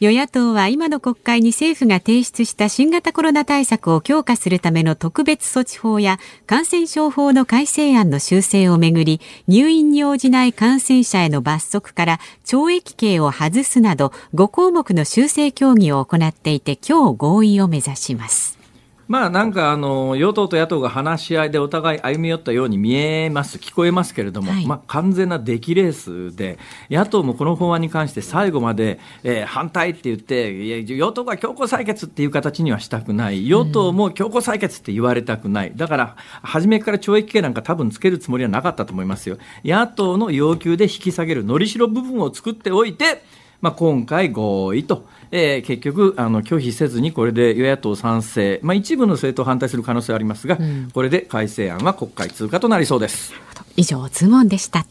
[0.00, 18.63] 与野党は今の国会に政府が提出した新型コロナ対策を強化するための特別措置法や感染症法の改正案の修正をめぐり入院に応じない感染者への罰則から懲役刑を外すなど5項目の修正協議を行っていて今日合意を目指します。
[19.06, 26.58] まあなんかあの与党と野党が話し合いでお互い歩み寄ったように見えます、聞こえますけれども、はい、まあ完全な出来レースで、
[26.90, 39.38] 野党もこの法案に関して最後まで、えー、反対って言って、いや与党が強行採決っていう形にはしたくない、与党も強行採決って言われたくない、だから初めから懲役刑なんか多分つけるつもりはなかったと思いますよ。
[39.64, 43.22] 野党の要求で引き下げるのりしろ部分を作っておいて、
[43.64, 53.32] まあ、今回合意と、えー、結局あの拒否せずにこれで与野党賛成、まあ、一部の政党反対する可能性はありますが、うん、これで改正案は国会通過となりそうです。
[53.74, 54.84] 以上ズモンでした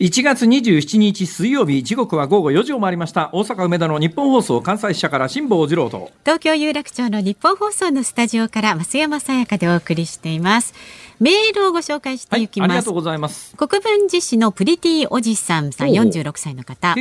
[0.00, 3.30] 1月27日水曜日時刻は午後4時を回りました。
[3.32, 6.12] 大阪梅田の日本放送関西支社から辛坊治郎と。
[6.20, 10.72] 東京有楽町の日本放送のスタジオから増山さやかでお送りしています。
[11.18, 13.56] メールをご紹介していきます、はい、ありがとうございます。
[13.56, 16.94] 国分寺市のプリティおじさんさん46歳の方。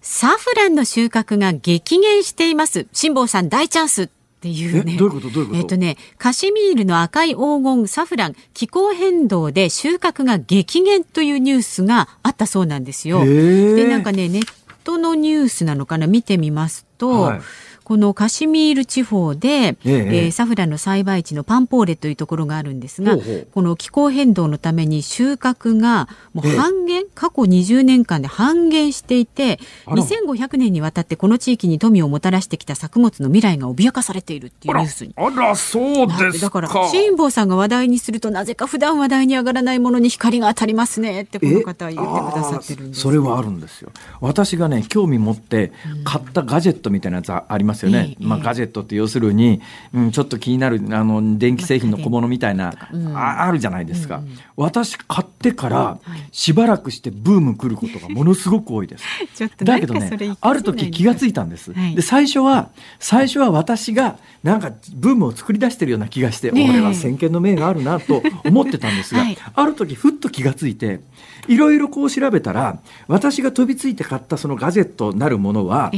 [0.00, 2.86] サフランの収穫が激減しています。
[2.94, 4.96] 辛坊さん大チャンスっていうね。
[4.96, 5.30] どういうこと？
[5.30, 5.58] どういうこと？
[5.58, 13.24] えっ、とね、カシミールの赤い黄金サフラン、気候変動で収穫が激減というニュースがあったそうなんですよ。
[13.24, 14.46] で、なんかね、ネッ
[14.84, 16.06] トのニュースなのかな？
[16.06, 17.40] 見てみますと、はい
[17.86, 35.14] このカシミール地方で、えええー、サフランの栽培地のパンポーレというところがあるんですが、ほうほうこの気候変動のために収穫がもう半減、過去20年間で半減していて、2500年にわたってこの地域に富をもたらしてきた作物の未来が脅かされているっていうニュースに。
[35.14, 43.00] あら、そうですだから、辛坊さんが話題にすると、なぜか普段話題に上がらないものに光が当たりますねってこの方は言ってくださってるんです。
[43.02, 43.92] それはあるんですよ。
[44.20, 45.70] 私がね、興味持って
[46.02, 49.60] 買ったガジェットみたいなやつありますよね、まあ、ガジェットって要するに、
[49.92, 52.72] うん、ちょっと気になるあの電気製品の小物みたいな、
[53.14, 54.22] ああるじゃないですか、
[54.56, 55.98] 私買ってから
[56.32, 59.04] しばらくしてブーム来ることがものすごく多いです。
[59.62, 71.00] だけどねある時気がついたんです、で最初は最初は私がなんかブームを作り出してるような気がして、俺は先見の明があるなと思ってたんですが、ある時ふっと気がついて
[71.48, 75.92] いろいろこう調べたら私が飛びついて買ったそのガジェットなるものは、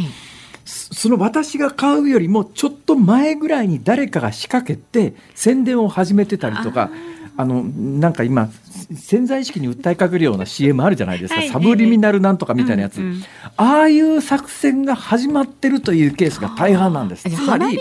[0.68, 6.90] その私が買うよりもちょっと前ぐらいに誰かが仕掛けて宣伝を始めてたりとか
[7.38, 8.50] あのなんか今
[8.94, 13.24] 潜在意識に訴えかけるような CM あるじゃないですか、はい、サブリミナルなんとかみたいなやつ、うんうん、
[13.56, 17.30] ああいう作戦が始まってるというケースが大半なんです。
[17.30, 17.78] つまり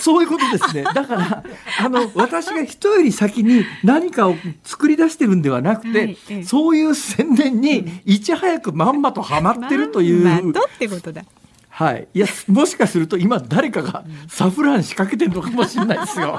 [0.00, 0.84] そういうことですね。
[0.94, 1.44] だから
[1.80, 10.24] あの私が人より先に何かを作り出してるんではなくて、はい、そういう宣伝にいち早くまんまとはまってるという。
[10.24, 11.24] まんまとってことだ。
[11.80, 16.38] はい、いやもしかすると今誰かがサフラン仕掛けてるのかもしれないですよ。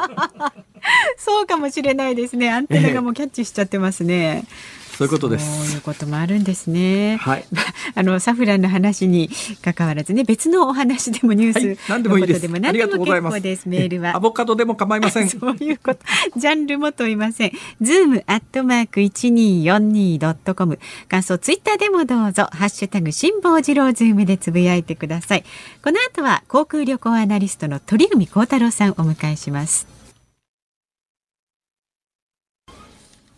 [1.17, 2.51] そうかもしれないですね。
[2.51, 4.43] アンテナがもうキャッチしちゃってますね。
[4.45, 5.65] えそういうことです。
[5.65, 7.17] そういうこともあるんですね。
[7.17, 7.45] はい。
[7.95, 9.31] あのサフランの話に
[9.63, 12.41] 関わらずね、別のお話でもニュース、はい、何でもいいです。
[12.41, 13.67] でも何でも結構です。
[13.67, 14.15] メールは。
[14.15, 15.29] アボカドでも構いません。
[15.29, 16.01] そういうこと。
[16.37, 17.51] ジャンルも問いません。
[17.81, 20.77] ズームアットマーク一二四二ドットコム。
[21.09, 25.43] 感想ツイッターでもどうぞハッシュタグ辛坊治郎ズームでつぶやいてください。
[25.83, 29.90] この後は航空旅行アナリストの鳥海高太郎さんをお迎えします。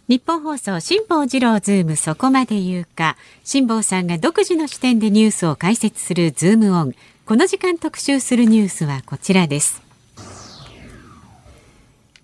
[0.10, 3.15] ニッポン放送辛坊治郎ズームそこまで言うか。
[3.45, 6.93] 辛坊さんが独自の視点でニュースを解説するズームオン。
[7.25, 9.81] この時間特集するニュースはこちらです。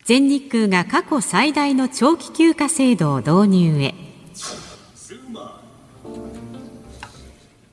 [0.03, 3.95] 全日空が過去最大の長期休暇制度を導入へ。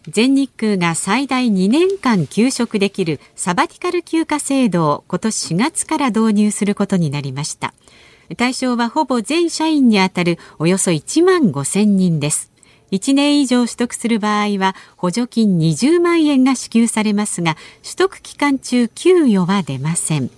[0.06, 7.74] 全日空が最大2年間休職できるサバティカル休暇制度を今年4月から導入することになりました。
[8.36, 12.50] 対象はほぼ全社員にあたるおよそ1万5千人です。
[12.90, 20.30] 1年以上取得する場合は補助金20万円が支給されますが取得期間中給与は出ません。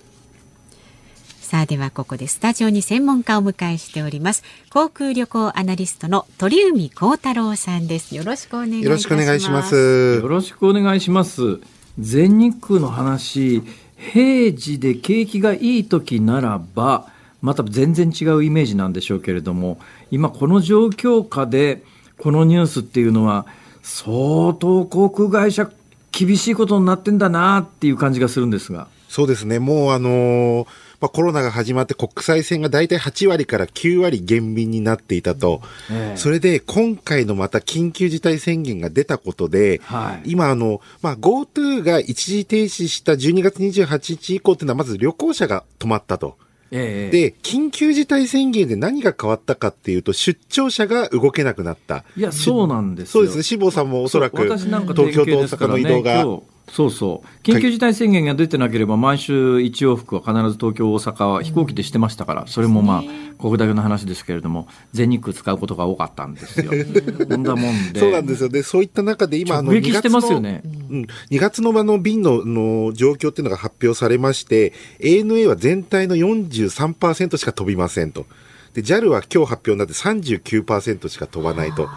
[1.49, 8.15] さあではここでスタジオに専門家をお迎えしております航空旅行アナリストの鳥海高太郎さんです。
[8.15, 10.19] よろしくお願いよろしくお願いします。
[10.21, 11.59] よろしくお願いします。
[11.97, 13.63] 全日空の話
[13.95, 19.79] 平時で景気がいい時ならばまた全然違うイメージなんでしょうけれども
[20.11, 21.83] 今この状況下で
[22.17, 23.45] このニュースっていうのは
[23.81, 25.71] 相当航空会社
[26.11, 28.87] 厳しいことになってんだなっていう感じがするんですが。
[29.07, 29.57] そうですね。
[29.59, 30.67] もうあのー
[31.01, 35.61] まあ、コロナが始まって国際線が大体8割から9割減便になっていたと。
[35.89, 46.37] ええ、それで今回のまた緊急事態宣言が出たことで、はい、今あの、まあ、GoTo が一時停止した12月28日以降っていうのはまず旅行者が止まったと。
[46.71, 52.03] ええ、で、緊急事態宣言で何が変わったかっていうと、出張者が動けなくなった。
[52.15, 53.43] いや、そうなんですそうですね。
[53.43, 56.25] 志望さんもおそらく、東京と大阪の移動が。
[56.71, 63.03] そうそう、緊急事態宣言が出てなければ、毎週1往復は必ず東京、大阪は飛行機でしてましたから、それもまあ、
[63.37, 66.71] ここだけの話ですけれども、全日空使うことが多かったんですよ。
[67.29, 67.99] そんなもんで。
[67.99, 68.63] そうなんですよね。
[68.63, 78.25] そういった中で今、あの、2月の、ね、うん、2月の場の便のの状況っていうのが発表されまして、ANA は全体の43%しか飛びませんと。
[78.73, 81.89] で、JAL は今日発表になって39%しか飛ばないと。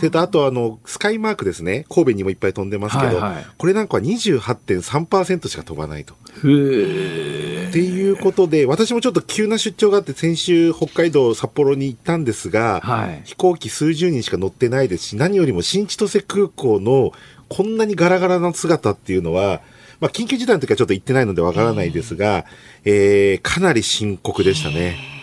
[0.00, 1.84] それとあとあの、スカイマークですね。
[1.90, 6.14] 神戸にもいっぱい飛んでますけど、はいはい、これなんかは28.3%しか飛ばないと。
[6.14, 17.12] っていうことで、私もちょっと急な出張があって、先週北海道札幌に行ったんですが、はい、飛行機数十人しか乗ってないですし、何よりも新千歳空港の
[17.50, 19.60] こんなにガラガラな姿っていうのは、
[20.00, 22.46] まあ、緊急事態の時はちょっと行ってないのでわからないですが、
[22.86, 25.19] えー、かなり深刻でしたね。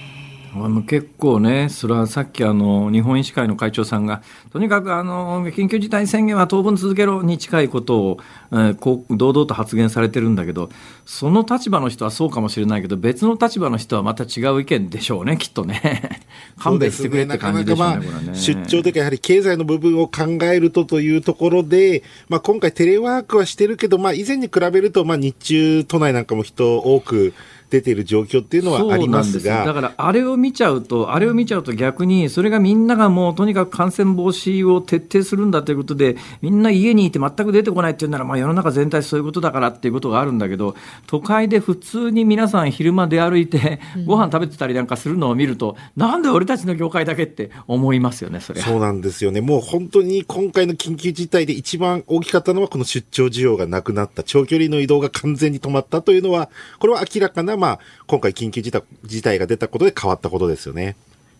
[0.65, 8.17] あの結構ね、それはさっきあの日本医師会の会長さんが、とにかくあの緊急事態宣言は当分続けろに近いことを、
[8.51, 10.69] えー、こう堂々と発言されてるんだけど、
[11.05, 16.21] その立場の人はそうかもしれないけど、別の立場の人はまた違う意見でしょうね、きっとね。
[16.59, 27.33] 勘弁してくれって感じでしょうね、ねまあ、出張というか、やはり経済の部分を考えるとというところで、まあ、今回テレワークはしてるけど、まあ、以前に比べると、まあ、日中、都内なんかも人多く、
[27.69, 29.65] 出ている状況っていうのはありますが。
[29.65, 40.75] だからあれを見ちゃうと、あれを見ちゃうと逆に、それがみんながもうとにかく感染防止を徹底するんだということで、みんな家にいて全く出てこないっていうなら、まあ、世の中全体そういうことだからっていうことがあるんだけど、
[41.07, 49.41] 都会で普通に皆さん昼間出歩いて、ご飯食べてたりなんかするのを見ると、うん、なんで俺たちの業界だけって思いますよね、それそうなんですよね。
[49.41, 56.49] もう本当に今回の緊急事態で一番大きかったのは、この出張需要がなくなった、長距離の移動が完全に止まったというのは、
[56.79, 60.95] これは明らかな、まあ、今回緊急事態事態が出たことで変わったことですよね。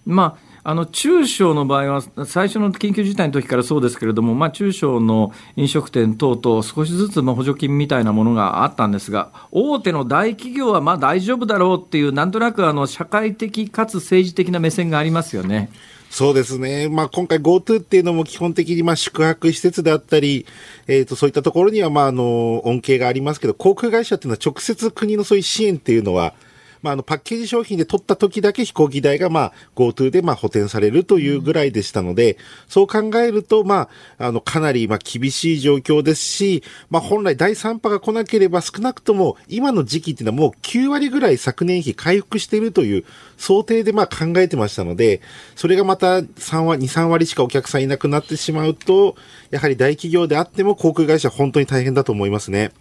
[0.06, 15.70] まあ、あの中小の場合は、最初の緊急事態の時からそうですけれども、まあ、中小の飲食店等々、少しずつ補助金みたいなものがあったんですが、大手の大企業はまあ大丈夫だろうっていう、なんとなくあの社会的かつ政治的な目線がありますよね。
[16.10, 16.90] そうですね。
[16.90, 20.46] まあ、今回 GoTo っていうのも基本的にまあ宿泊施設であったり、
[20.88, 26.34] えっ、ー、と、そういったところにはまあ、あの、恩恵がありますけど、航空会社っていうのは直接国のそういう支援っていうのは、
[26.82, 32.38] まあ、あの、パッケージ商品で取った時だけ飛行機代が、まあ、GoTo で、まあ、補填されるというぐらいでしたので、
[32.68, 43.06] そう考えると、まあ、あの、かなり、まあ、厳しい状況ですし、まあ、本来第3波が来なければ少なくとも、今の時期っていうのはもう9割ぐらい昨年比回復しているという
[43.38, 45.22] 想定で、まあ、考えてましたので、
[45.56, 49.16] それがまた3割、2、3割しかお客さんいなくなってしまうと、
[49.52, 52.72] やはり大企業であっても航空会社本当に大変だと思いますね。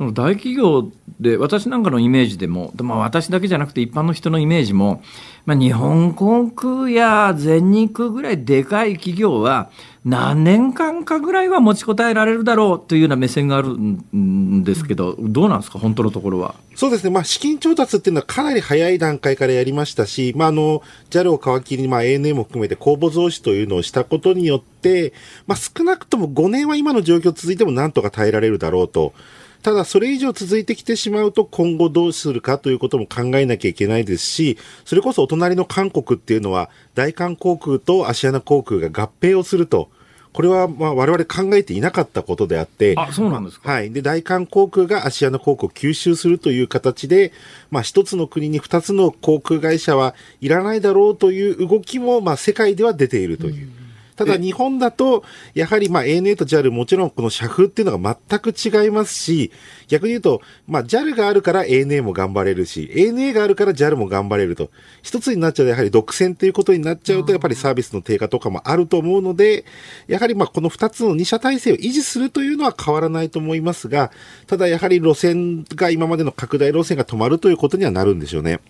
[0.00, 5.02] その大企業で、私なんかのイメージでも、まあ、私だけじゃなくて一般の人のイメージも、
[5.44, 9.70] まあ、日本航空や全日空ぐらいでかい企業は、
[10.06, 16.54] 何年間かぐらいは持ちこたえられるだろうというような目線があるんですけど、どうなんですか、本当のところは？
[16.74, 25.12] そうですね、まあ、資金調達っていうのはかなり早い段階からやりましたし、まあ、あの JAL を皮切りに、まあ、ANA も含めて公募増資というのをしたことによって、
[25.46, 29.12] まあ、少なくとも5年は今の状況続いてもなんとか耐えられるだろうと。
[29.62, 39.90] ただ、それ以上続いてきてしまうと、今後どうするかということも考えなきゃいけないですし、それこそお隣の韓国っていうのは、大韓航空とアシアナ航空が合併をすると。
[40.32, 43.68] これはまあ我々考えていなかったことであって、あ、そうなんですか？
[43.68, 43.90] はい。
[43.90, 47.32] で、大韓航空がアシアナ航空を吸収するという形で、
[47.72, 53.66] まあ一つの国に二つの航空会社はいらないだろうという動きも、まあ世界では出ているという。
[53.66, 53.79] うん
[54.20, 59.50] ただ日本だと、やはりまあ ANA と JAL もちろんこの社風っていうのが全く違いますし、
[59.88, 64.70] 逆に言うと、まあ JAL があるから ANA も頑張れるし、ANA があるから JAL も頑張れると。
[65.00, 69.64] 一つになっちゃうとやはり独占っていうことになっちゃうと、やっぱりサービスの低下とかもあると思うので、
[70.06, 74.10] やはりまあこの二つの二者体制を維持するというのは変わらないと思いますが、
[74.46, 78.60] ただやはり路線が今までの拡大路線が止まるということにはなるんでしょうね。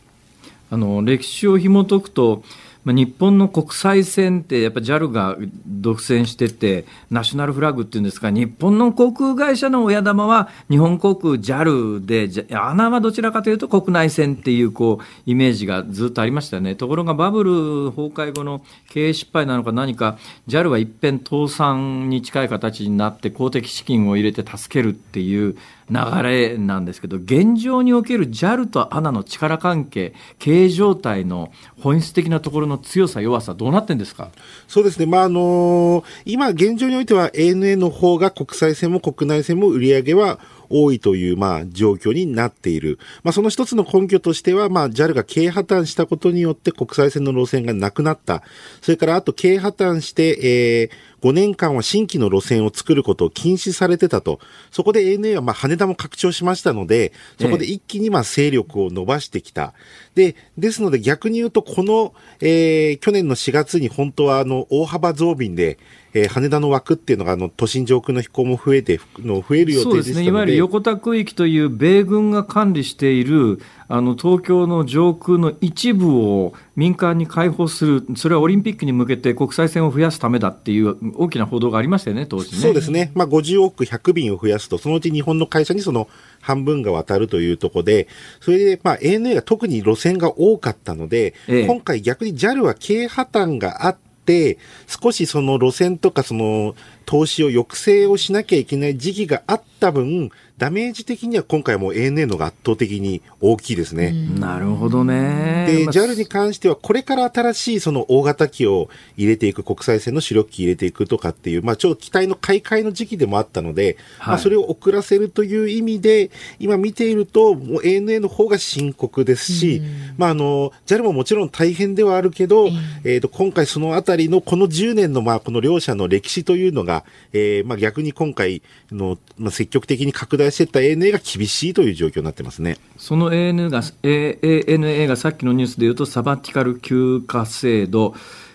[0.71, 2.45] あの、歴史を紐解くと、
[2.85, 16.75] まあ、日本の国際線ってやっぱ JAL が独占しててナショナルフラッグっていうんですか日本の航空会社の親玉は日本航空 JAL で穴はどちらかというと国内線っていうこうイメージがずっとありましたよね。
[16.75, 25.57] ところがバブル崩壊後の経営失敗なのか何か JAL は一変倒産に近い形になって公的資金を入れて助けるっていう
[25.91, 34.31] 流れなんですけど、現状における JAL と ANA の力関係、経営状態の本質的なところの強さ、弱さ、どうなってんですか？
[34.69, 35.07] そうですね。
[35.07, 40.38] まあ、あのー、今、現状においては ANA の方が国際線も国内線も売り上げは
[40.69, 43.01] 多いという、まあ、状況になっている。
[43.25, 48.45] まあ、その一つの根拠としては、まあ、JAL が経営破綻したことによって国際線の路線がなくなった。
[48.81, 54.40] それから、あと経営破綻して、えー、5年間は新規の路線を作ることを禁止されてたと。
[54.71, 59.75] そこで ANA はまあ羽田も拡張しましたので、そこで一気にまあ勢力を伸ばしてきた。
[60.15, 65.79] で、ですので逆に言うと、この、えー、去年の4月に本当はあの、大幅増便で、
[66.13, 82.58] えー、羽田の枠っていうのがあの都心上空の飛行も増えての増える予定でしたので、ね、いわゆる横田区域という米軍が管理しているあの東京の上空の一部を民間に開放する、それはオリンピックに向けて国際線を増やすためだっていう大きな報道がありましたよね、当時ね。
[82.58, 86.08] そうですね、まあ、50億100便を増やすと、そのうち日本の会社にその
[86.41, 88.09] 半分が渡るというところで、
[88.41, 96.75] それで、まあ、ANA が特に路線が多かったので、ええ、今回逆に JAL は経営破綻があって、少しその路線とかその
[97.11, 104.13] 投資を抑制をしなきゃいけない時期があった分、ダメージ的には今回も ANA のが圧倒的に大きいですね。
[104.38, 105.67] なるほどね。
[105.67, 119.81] で、JAL に関してはこれから新しいその大型機を入れていく、国際線の主力機入れていくとかっていう、まあちょっと機体の買い替えの時期でもあったので、はい、まあそれを遅らせるという意味で、今見ていると、もう ANA の方が深刻ですし、
[120.19, 122.69] まああの、JAL ももちろん大変ではあるけど、
[123.04, 127.00] えっ、と、今回そのあたりのこの10年のまあこの両者の歴史というのが、
[127.33, 132.79] えー、まあ逆に今回の、まあ積極的に拡大していった ANA が厳しいという状況になってますね。
[132.96, 138.15] その ANA が、ANA がさっきのニュースでいうと、サバティカル休暇制度、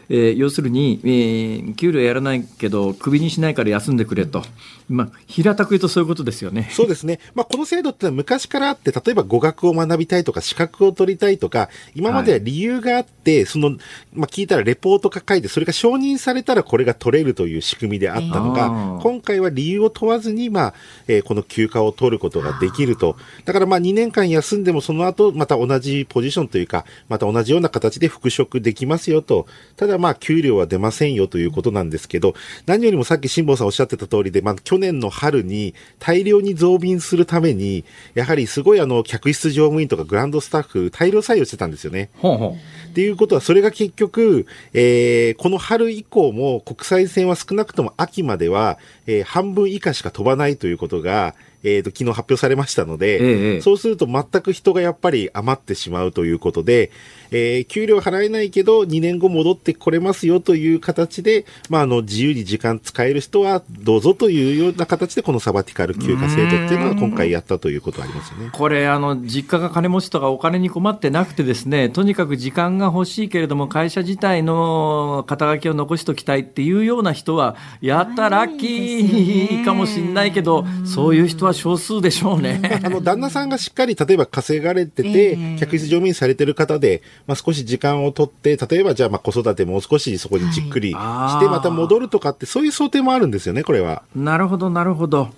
[0.10, 4.44] えー、要するに、えー、給料やらないけど、クビにしないから休んでくれと。
[4.88, 6.70] まあ、平たく言うとそういうことですよね。
[6.72, 7.20] そうですね。
[7.34, 13.72] まあ、この制度ってのは昔からあって、例えば語学を学びたいとか、資格を取りたいとか、今までは理由があって、はい、その、
[14.14, 20.74] まあ、聞いたらレポートが書いて、それが承認されたらこれが取れるという仕組みであったのが、今回は理由を問わずに、まあ、
[21.08, 23.16] えー、この休暇を取ることができると。
[23.46, 29.48] だからまあ、2年間休んでもその後、また同じポジションというか、また同じような形で復職できますよと。
[29.76, 32.36] ただまあ、給料は出ませんよということなんですけど、
[32.66, 42.10] 何よりもさっき辛坊さんおっしゃってた通りで、まあ、去年の春に大量に増便するために、やはりすごいあの、客室乗務員とかグランドスタッフ、大量採用してたんですよね。
[42.18, 42.52] ほうほう
[42.90, 51.36] っていうことは、それが結局、えー、この春以降も国際線は少なくとも秋までは、えー、半分以下しか飛ばないということが、
[51.66, 56.92] えっ、ー、と、昨日発表されましたので、ええ、そうすると全く人がやっぱり余ってしまうということで、
[57.36, 68.50] えー、給料払えないけど、2年後戻ってこれますよという形で、まあ、あの、自由に時間使える人はどうぞというような形で、このサバティカル休暇制度っていうのは今回やったということありますよね。
[68.54, 82.62] これ、あの、実家が金持ちとかお金に困ってなくてですね、とにかく時間が欲しいけれども、会社自体の肩書きを残しておきたいっていうような人は、やったラッキーかもしれないけど、そういう人は少数でしょうね。
[82.84, 94.04] あの、旦那さんがしっかり、例えば稼がれてて、客室乗務員されてる方で、まあ、少し時間をとって、例えばじゃあまあ子育てもう少しそこにじっくりして、また戻るとかって、そういう想定もあるんですよね、これは。
[94.16, 95.30] なるほど、なるほど。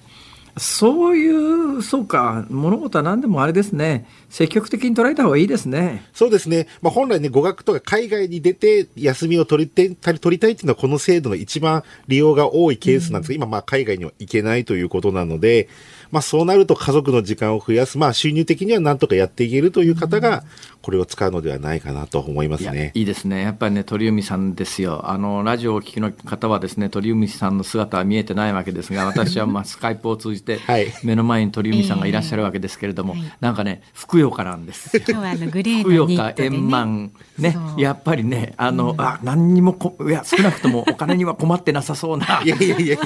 [0.58, 6.04] そういう、そうか、物事は何でもあれですね、積極的に捉えた方がいいですね。
[6.14, 6.68] そうですね。
[6.82, 15.70] まあ、本来ね、語学とか海外に出て休みを取りて取りたいっていうのは、この制度の一番利用が多いケースなんですが、うん、今、まあ、海外には行けないということなので、
[16.12, 20.44] まあ、そうなると家族の時間を増やす、まあ、収入的にはなんとかやっていけるという方が、
[20.88, 22.94] これを使うのではないかなと思いますね。
[22.94, 23.42] いいいですね。
[23.42, 25.02] やっぱりね、鳥海さんですよ。
[25.04, 30.62] あの、ラジオをお聞きの方はですね、鳥海さんの姿は見えてないわけですが、私はまあ、 スカイプを通じて、
[31.04, 34.98] 目の前に鳥海さんがいらっしゃるわけですけれども、えーはい、なんかね、ふくよかなんです。
[34.98, 37.12] 今日はあのグレーのニットで、ね、円満。
[37.38, 42.42] ね、やっぱりね、あの、うん、あ、何にもこ、いや、少なくともお金には困ってなさそうな。
[42.46, 42.98] いやいやいや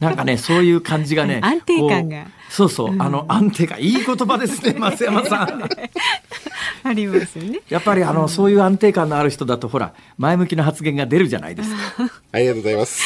[0.00, 1.40] なんかね、そういう感じがね。
[1.42, 2.26] 安定感が。
[2.50, 5.62] そうそう、あの、安定感、いい言葉ですね、松山さん。
[6.84, 7.60] ありますよね。
[7.68, 12.10] やっぱりあの、そういう安定感のある人だとほら前向きな発言が出るじゃないですか。
[12.32, 13.02] ありがとうございます。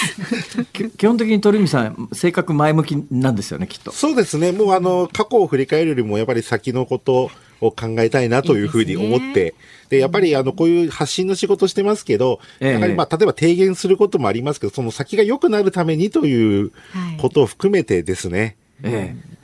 [0.97, 3.93] 基本的に鳥海さん性格前向きなんですよねきっと。
[3.93, 4.53] そうですね。
[4.53, 9.55] もうあの過去を振り返るよりもやっぱり先のことを考えたいなというふうに思って。
[9.89, 16.73] で、やっぱりあの、こういう発信の仕事してますけど、やはりまあ、例えば提言することもありますけど、その先が良くなるためにという
[17.19, 18.57] ことを含めてですね。
[18.83, 19.36] ええ。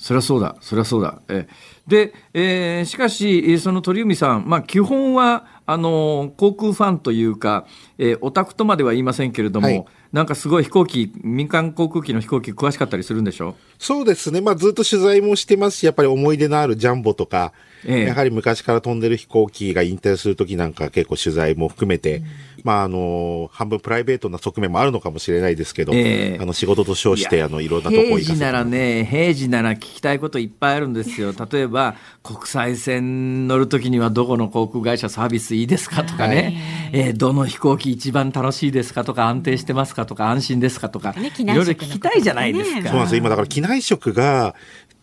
[0.00, 1.20] そりゃそうだ、そりゃそうだ。
[1.28, 1.46] え
[1.86, 7.64] で、えー、しかし、その鳥海さん、まあ、基本はあの航空ファンというか、
[7.96, 13.54] えー、オタクとまでは言いませんけれども、はい、なんかすごい飛行機、民間航空機の飛行機詳しかったりするんでしょ？
[13.78, 14.40] そうですね。
[14.40, 17.52] まあずっと取材もしてますし、やっぱり思い出のあるジャンボとか、
[17.86, 22.24] ええ、やはり昔から飛んでる飛行機が引退するときなんか結構取材も含めて、うん、
[22.64, 28.18] まああの、半分プライベートな側面もあるのかもしれないですけど、え、あの仕事と称して、あの、いろんなとこ行。
[28.18, 31.32] 平時ならね、平時なら聞きたいこといっぱいあるんですよ。
[31.50, 42.88] 例えば、国際線乗るときにはどこの航空会社サービスいいですかとかね、えー、どの飛行機一番楽しいですかとか、安定してますかとか、安心ですかとか、いろいろ聞きたいじゃないですか。
[42.88, 43.18] そうなんですよ。
[43.18, 44.54] 今だから機内食が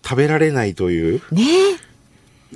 [0.03, 1.21] 食べられないという。
[1.31, 1.45] ね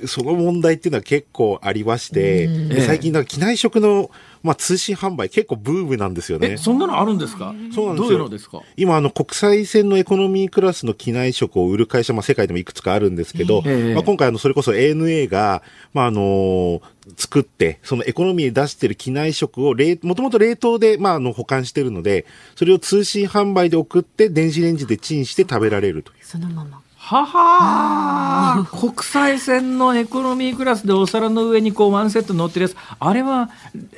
[0.06, 2.48] その問題っていうのは結構ありまして、
[2.86, 4.10] 最近なんか機内食の、
[4.42, 6.56] まあ、通信販売結構ブームなんですよね。
[6.56, 7.54] そんなのあるんですか？
[7.72, 8.08] そうなんですよ。
[8.08, 8.60] どういうのですか？
[8.76, 15.62] 今、あの、国際線のエコノミークラスの機内食を売る会社、まあ、世界でもいくつかあるんですけど、まあ、今回、あの、それこそ ANA が、
[15.94, 16.80] まあ、あのー、
[17.16, 22.26] 作って、そのエコノミーで出してる機内食を、もともと冷凍で、まあ、あの、保管してるので、
[22.56, 26.16] それを通信販売で送って、電子レンジでチンして食べられるという。
[26.22, 26.81] そのまま。
[27.04, 33.50] はは国際線のエコノミークラスでお皿の上にこうワンセット乗ってるやつ、あれは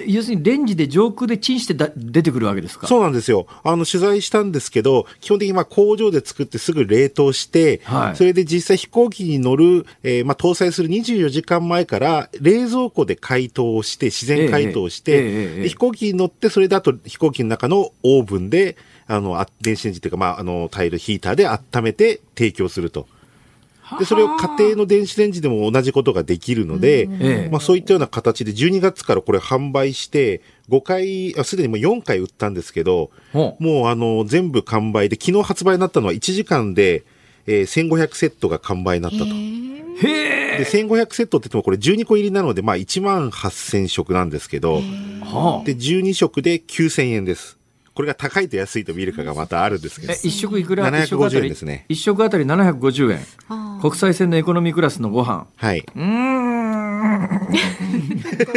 [0.07, 2.87] 要するにレンジで上空でチンしてだ出てくるわけですか？
[2.87, 3.47] そうなんですよ。
[3.63, 23.07] あの取材したんですけど、基本的にまあ工場で作ってすぐ冷凍して、はい、それで実際飛行機に乗る、えー、まあ搭載する24時間前から冷蔵庫で解凍して、自然解凍して、えええ、飛行機に乗って、それだと飛行機の中のオーブンで、あの、電子レンジというか、まあ、あの、タイルヒーターで温めて提供すると。
[23.99, 30.41] で、それを家庭の電子レンジでも同じことができるので、まあそういったような形で12月からこれ販売して、
[30.71, 37.05] 5回、あすでにもう4回売ったんですけど、もうあの、全部完売で、昨日発売になったのは1時間で、
[37.47, 39.25] えー、1500セットが完売になったと。
[39.27, 44.81] へで、1500セットって言ってもこれ12個入りなので、まあ1万8000食なんですけど、
[45.65, 47.59] で、12食で9000円です。
[47.95, 50.13] これが高いと安いと見るかがまたあるんですけど。
[50.13, 51.85] 一食いくら ?750 円ですね。
[51.89, 53.21] 一食あたり？750円。
[53.81, 55.47] 国際線のエコノミークラスのご飯。
[55.57, 55.85] はい。
[55.95, 57.29] うん。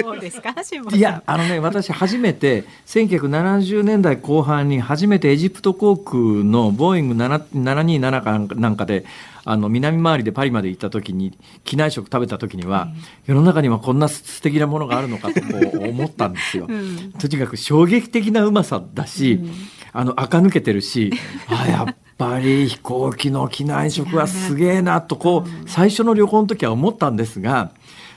[0.03, 0.55] どうですか？
[0.95, 9.05] いや、あのね、私初めて、1970年代後半に初めてエジプト航空のボーイング727かなんかで、
[9.47, 12.89] あの南回りでパリまで行った時に機内食食べた時には、
[13.25, 15.39] 世の中にはこんな素敵なものがあるのかと
[15.79, 16.65] 思ったんですよ。
[16.67, 19.51] うん、とにかく衝撃的なうまさだし、うん、
[19.93, 21.13] あの垢抜けてるし
[21.47, 27.71] あやっぱり飛行機の機内食はすげえなとこう最初の旅行の時は思ったんですが。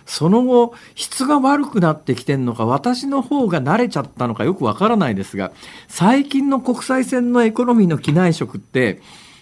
[0.06, 5.52] その後、質が悪くなってきてるのか、私の方が慣れちゃったのかよくわからないですが、
[5.86, 9.00] 最近の国際線のエコノミーの機内食って、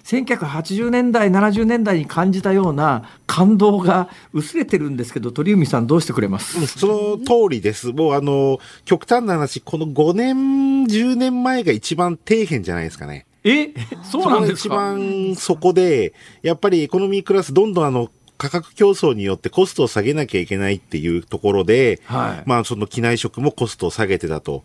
[0.08, 6.66] 1980年代、70年代に感じたような感動が薄れてるんですけど、鳥海さん、どうしてくれます？
[6.66, 7.88] その通りです。
[7.88, 13.26] もう、あの、極端な話、この5年、10年前が一番底辺じゃないですかね。
[13.44, 13.74] え？
[14.02, 14.58] そうなんですか？
[14.60, 24.64] 一番そこで、やっぱりエコノミークラス、どんどんあの、価格競争によってコストを下げなきゃいけないっていうところで、はい、まあその機内食もコストを下げてたと。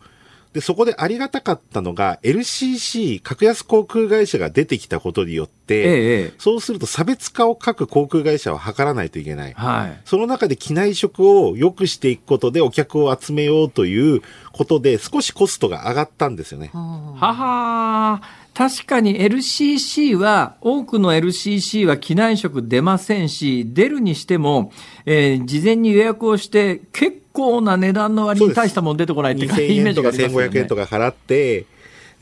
[0.54, 9.52] で、そこでありがたかったのが、LCC、格安航空会社が出てきたことによって、ええ、そうすると差別化を各航空会社は図らないといけない。
[9.52, 10.00] はい。
[10.04, 16.70] その中で機内食を良くしていくことでお客を集めようということで、少しコストが上がったんですよね。
[16.72, 18.22] はは
[18.54, 24.70] 確かに LCC は、多くの LCC は機内食出ませんし、出るにしても、
[25.04, 27.23] えー、事前に予約をして結構
[27.60, 30.48] な値段の割に大したもん出てこないっていうイメージがありますよね。
[30.48, 31.66] 1500円とか払って、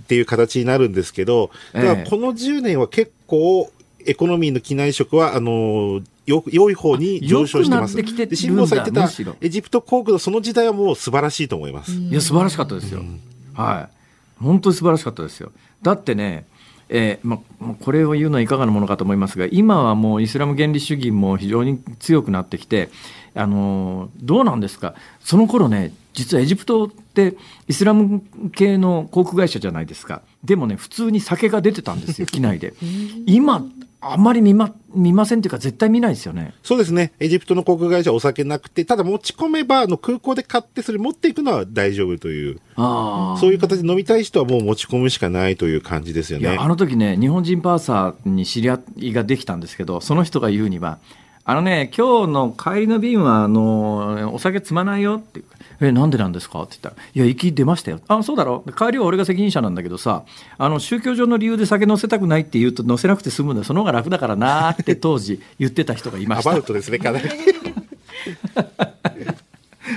[0.02, 3.70] っていう形になるんですけど、だからこの10年は結構、
[4.04, 7.96] エコノミーの機内食は、あのよ、良い方に上昇してます。
[7.96, 11.92] で、辛坊さん言ってた、エジプト航空のその時代はもう素晴らしいと思います。
[11.92, 13.00] いや、素晴らしかったですよ。
[13.00, 13.20] うん、
[13.54, 14.42] はい。
[14.42, 15.52] 本当に素晴らしかったですよ。
[15.82, 16.46] だってね、
[16.95, 17.38] えーま、
[17.80, 22.90] これを言うのはいかがなものかと思いますが今はもうイスラム原理主義も非常に強くなってきて
[23.34, 24.95] あのどうなんですか？
[25.20, 27.34] その頃ね実はエジプトって
[27.66, 28.22] イスラム
[28.55, 30.20] 系の航空会社じゃないですか。
[30.45, 32.74] でもね普通に酒が出てたんですよ機内で。
[33.24, 33.64] 今
[34.05, 36.55] あんまり見ま見ませんというか、絶対見ないですよね。
[36.64, 37.12] そうですね。
[37.20, 42.61] エジプトの航空会社はお酒なくて、ただ持ち込めば、あの空港で買って、それ持っていくのは大丈夫という。
[42.76, 46.57] そういう形で飲みたい人はもう持ち込むしかないという感じですよね。
[46.59, 50.98] あの時ね、日本人パーサーに知り合いができたんですけど、その人が言うには、
[51.44, 55.44] あのね、今日の帰りの便は、あの、お酒積まないよっていう。
[55.80, 56.62] え、なんでなんですか？
[56.62, 58.00] って言ったら、いや、行き出ましたよ。
[58.08, 60.24] あ、そうだろ帰りは俺が責任者なんだけどさ、
[60.58, 66.50] あの、宗教上の理由で酒乗せたくないって言うと乗せなくて済むんだその方が楽だからなって当時言ってた人がいました。
[66.50, 67.28] アバウトですね、かなり。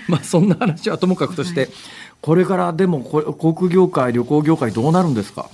[0.07, 1.69] まあそんな話はともかくとして、はい、
[2.21, 5.49] これからでも航空業界、旅行業界どうなるんですか？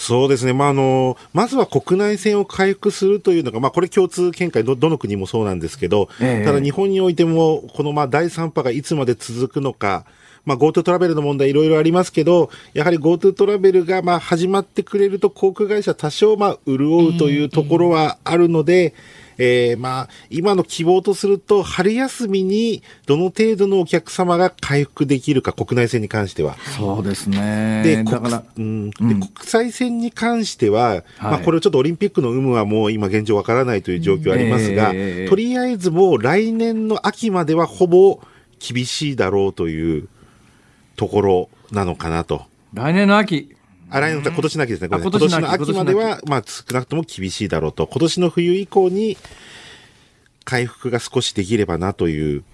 [0.00, 0.54] そうですね。
[0.54, 10.06] まあ、あの、まずは国内線を回復するというのが、まあ、これ共通見解ど、どの国もそうなんですけど、えただ日本においても、このまあ第3波がいつまで続くのか、
[10.46, 18.92] まあ、GoTo トラベルの問題いろいろありますけど、やはり GoTo トラベルがまあ始まってくれると航空会社多少まあ潤うというところはあるので、えー
[19.42, 26.56] えー、まあ、今の希望とすると、春休みにどの程度のお客様が回復できるか、国内線に関しては。
[26.76, 27.82] そうですね。
[27.82, 38.20] で、だから、うん、で国際線に関しては、はい、まあ、これちょっとオリンピックの有無はもう今現状わからないという状況ありますが、えー、とりあえずもう来年の秋まではほぼ
[38.58, 40.08] 厳しいだろうという
[40.96, 42.42] ところなのかなと。
[42.74, 43.56] 来年の秋、
[43.90, 44.88] あ来年今年の秋ですね。
[44.88, 47.86] 今年の秋までは、まあ少なくとも厳しいだろうと。
[47.88, 49.18] 今年の冬以降に
[50.44, 52.44] 回復が少しできればなという。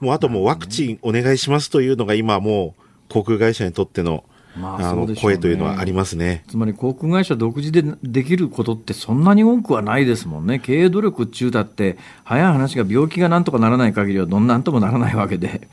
[0.00, 4.24] もうあともうワクチンお願いしますというのが今もう航空会社にとっての
[4.56, 6.44] まあ、あの、声というのはありますね。
[6.46, 10.58] つまり航空会社独自でできることってそんなに多くはないですもんね。
[10.58, 15.68] 経営努力中だって、早い話が病気がなんとかならない限りはどんなんともならないわけで、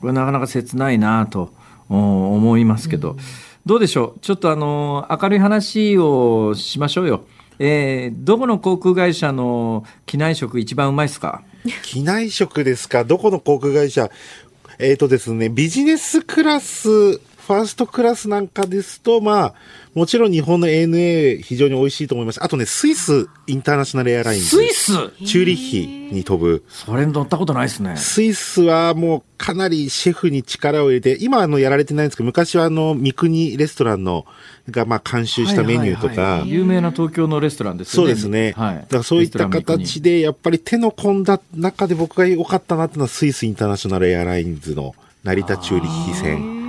[0.00, 1.52] これなかなか切ないなと
[1.88, 3.12] 思いますけど。
[3.12, 3.18] うん
[3.64, 4.20] どうでしょう？
[4.20, 7.24] ちょっとあの、明るい話をしましょうよ。
[7.58, 11.42] えー、どこの航空会社の機内食一番うまいですか？
[11.84, 13.04] 機内食ですか？
[13.04, 14.10] どこの航空会社？
[14.78, 19.54] えっ、ー、とですね、ビジネスクラス、ファーストクラスなんかですと、まあ、
[19.94, 22.42] もちろん日本の ANA 非常に美味しいと思います。
[22.42, 24.46] あとね、スイスインターナショナルエアラインズ。
[24.46, 24.92] スイス？
[25.26, 26.64] チューリッヒに飛ぶ。
[26.68, 27.96] それに乗ったことないですね。
[27.98, 34.24] スイスはもうかなりシェフに力を入れて、今あのやられてないんですけど、昔はあの、三国レストランの、
[34.70, 37.92] がまあ監修したメニューとか、はいはいはい、有名な東京のレストランですね。
[37.94, 38.54] そうですね。
[38.56, 38.76] はい。
[38.76, 46.61] だからそういった形で、やっぱり手の込んだ中で僕が良かったなっていうのはスイスインターナショナルエアラインズの成田チューリッヒ線。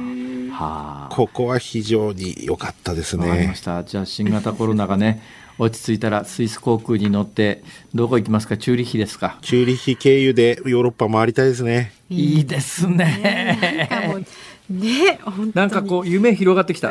[0.64, 3.28] はあ、ここは非常に良かったですね。
[3.30, 3.84] わかりました。
[3.84, 5.22] じゃあ新型コロナがね、
[5.60, 8.58] 落ち着いたらスイス航空に乗ってどこ行きますか？
[8.58, 9.38] チューリッヒですか？
[9.42, 11.94] チューリッヒ経由でヨーロッパ回りたいですね。
[12.10, 13.88] いいですね。
[14.70, 15.20] ね、
[15.54, 16.90] なんかこう夢広がってきた。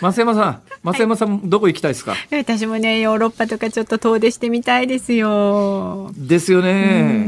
[0.00, 2.16] 増山さん、増山さん、はい、どこ行きたいですか？
[2.32, 6.10] 私もね、ヨーロッパとかちょっと遠出してみたいですよ。
[6.16, 7.24] ですよね。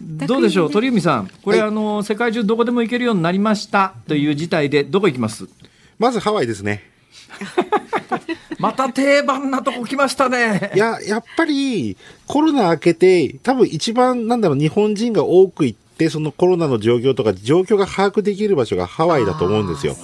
[0.00, 5.48] どうでしょう、鳥海さん、これ、はい、あの世界中どこでも行けるようになりましたという事態で、どこ行きます？
[5.98, 6.82] まずハワイですね。
[8.58, 10.72] また定番なとこ来ましたね。
[10.74, 19.96] いや、やっぱりコロナ明けて、多分一番なんだろう、日本人が多く行って、そのコロナの状況とか、状況が把握できる場所がハワイだと思うんですよ。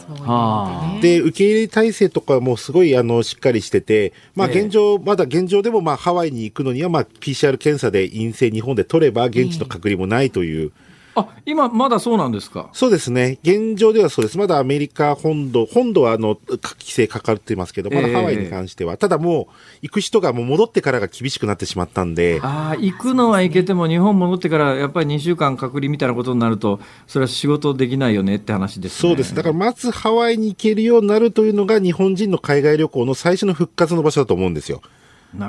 [1.01, 10.73] で、受け入れ体制とかもすごい、あの、しっかりしてて、まあ現状、まだ現状でもまあハワイに行くのには、まあ PCR 検査で陰性日本で取れば、現地の隔離もないという。
[11.17, 12.71] あ今、まだそうなんですか？
[12.73, 34.83] そうですね、現状ではそうです、まだアメリカ本土、本土はあの規制かかってますけど、まだハワイに関しては、えー、ただもう、行く人がもう戻ってからが厳しくなってしまったんで、あ行くのは行けても、日本戻ってからやっぱり2週間隔離みたいなことになると、それは仕事できないよねって話です、ね、そうです、だからまずハワイに行けるようになるというのが、日本人の海外旅行の最初の復活の場所だと思うんですよ。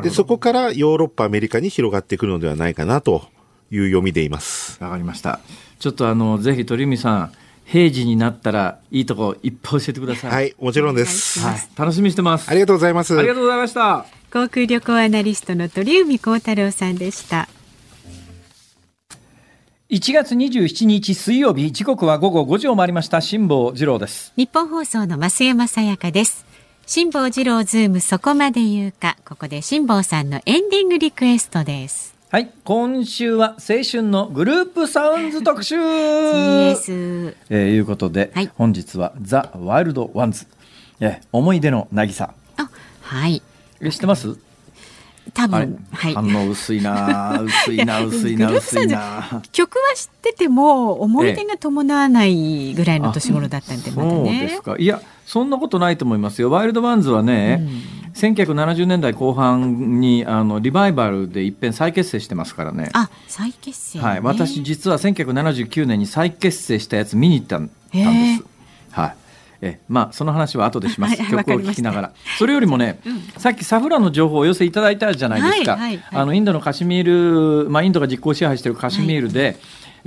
[0.01, 3.21] でそこからヨーロッパ、アメリカに広がってくるのではないかなと
[3.75, 4.81] いう読みでいます。
[4.83, 5.39] わかりました。
[5.79, 7.31] ちょっとあのぜひ鳥海さん
[7.65, 10.31] 平時になったらいいとこいっぱい教えてください。
[10.31, 11.39] はい、もちろんです。
[11.39, 12.49] はい、楽しみにしてます。
[12.49, 13.17] ありがとうございます。
[13.17, 14.05] ありがとうございました。
[14.31, 17.49] 航空旅行アナリストの鳥海高太郎さんでした。
[19.87, 26.43] 1月27日水曜日時刻は午後5時を回りました辛坊治郎ですニッポン放送の増山さやかです
[26.87, 35.77] 辛坊治郎ズームそこまで言うかここで辛坊さんのエンディングリクエストですはい、今週は青春のグループサウンズ特集。
[35.77, 37.33] yes.
[37.49, 40.45] えー、いうことで、はい、本日はザワイルドワンズ、
[40.99, 42.33] えー、思い出の渚。
[42.57, 42.69] あ、
[43.03, 43.41] はい。
[43.79, 44.37] え知ってます？
[45.33, 62.89] 多分、はい、反応薄いな 薄いな薄いな薄いな曲は知ってても思い出が伴わないぐらいの年頃だったんで、またね、そうですかいやそんなことないと思いますよワイルドワンズはね、うん、1970年代後半にあのリバイバルで一遍再結成してますからね。
[62.93, 64.21] あ再結成、ね、はい。
[64.21, 68.43] 私実は1979年に再結成したやつ見に行ったんです。
[68.91, 69.15] はい。
[69.61, 72.13] えまあその話は後でします、曲を聴きながら。
[72.37, 79.57] それよりもね、うん、さっきサフランの情報をお寄せいただいたじゃないですか、はいはいはい、あのインドのカシミール、まあ、インドが実効支配しているカシミールで、はい。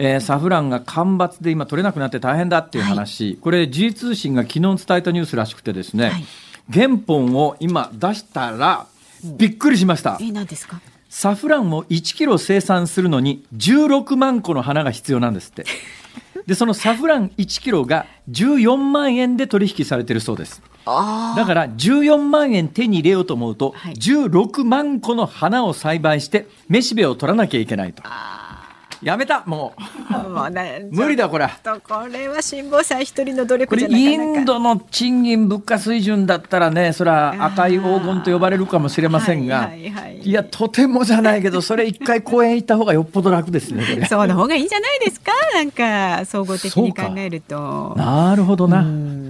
[0.00, 6.24] えー、サフランが干ばつで今取れなくなって大変だっていう話、はい、これ G 通信が昨日伝えたニュースらしくてですね、はい、
[6.72, 8.86] 原本を今出したら
[9.24, 10.18] びっくりしました。
[10.20, 10.80] え何ですか？
[11.08, 15.64] サフランを1キロ生産するのに16万個の花が必要なんですって。
[16.46, 28.02] でそのサフラン1キロが14万円で取引されてるそうですだから14万円手に入れようと思うと、はい、16万個の花を栽培してめしべを取らなきゃいけないと。
[29.02, 29.74] やめたも
[30.08, 30.28] う。
[30.28, 31.48] もう、ね、無理だこれ。
[31.64, 40.32] これは辛坊さん一人の努力じゃなインドの賃金物価水準だったらねそれは赤い黄金と呼ばれるかもしれませんが、はいはいはい、い。
[40.32, 45.32] やとてもじゃないけどそれ一回公園行った方がよっぽど楽ですねそうの方がいいんじゃないですか？
[45.54, 47.94] なんか総合的に考えると。
[47.96, 48.84] なるほどな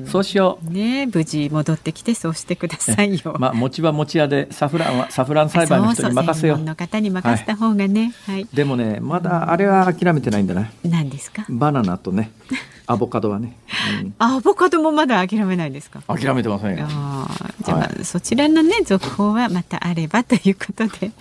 [0.09, 10.71] そうしようね無事戻ってきてそうしてくださいよ まあ餅は餅屋でサフランはサフラン栽培の人に任せようの方に任せた方がね、はい、はい、でもねまだれは諦めてないんだな。
[10.85, 11.45] 何ですか？
[11.49, 12.31] バナナとね。
[12.91, 13.55] アボカドはね、
[14.03, 16.01] うん、アボカドもまだ諦めないですか？
[16.09, 16.87] 諦めてませんよ。
[16.89, 17.29] あ
[17.65, 21.13] じゃあ、はい、そちらのね続報はまたあればということで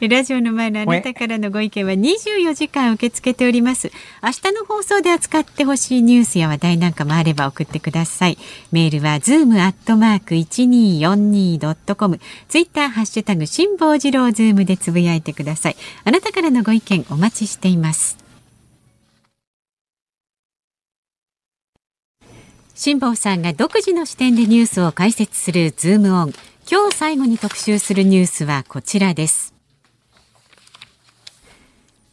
[0.08, 3.92] ラジオの前のあなたからのご意見は24時間受け付けております。
[4.22, 8.38] 明日の放送で扱ってほしいニュースや話題なんかもあれば送ってください。
[8.72, 12.18] メールはズームアットマーク 1242.com
[12.48, 15.76] ツイッターハッシュタグ辛坊治郎ズームでつぶやいてください。
[16.04, 18.16] あなたからのご意見お待ちしています
[22.82, 26.32] 辛坊さんが独自の視点でニュースを解説するズームオン。
[26.66, 29.52] 今日最後に特集するニュースはこちらです。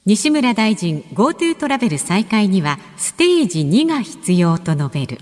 [0.06, 5.20] 西村大臣 GoTo トラベル再開にはステージ2が必要と述べる。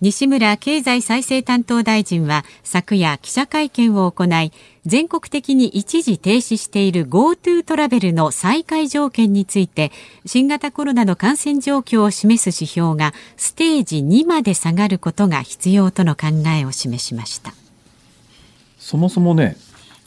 [0.00, 4.50] 西村経済再生担当大臣は昨夜記者会見を行い
[4.86, 9.92] 全国的に一時停止している GoTo トラベルの再開条件について
[10.24, 17.52] 新型コロナの感染状況を示す指標がステージ2まで下がることが必要との考えを示しました。
[18.78, 19.58] そもそもね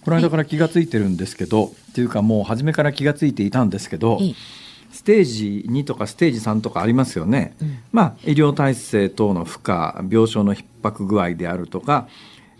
[0.03, 4.19] この間から気が付いてるんですけど、はい、っていうかもう初めから気が付いていたんですけど、
[4.93, 9.73] ステージ2とかステージ3とかありますよね、うん、まあ、医療体制等の負荷
[10.11, 12.07] 病床の逼迫具合であるとか、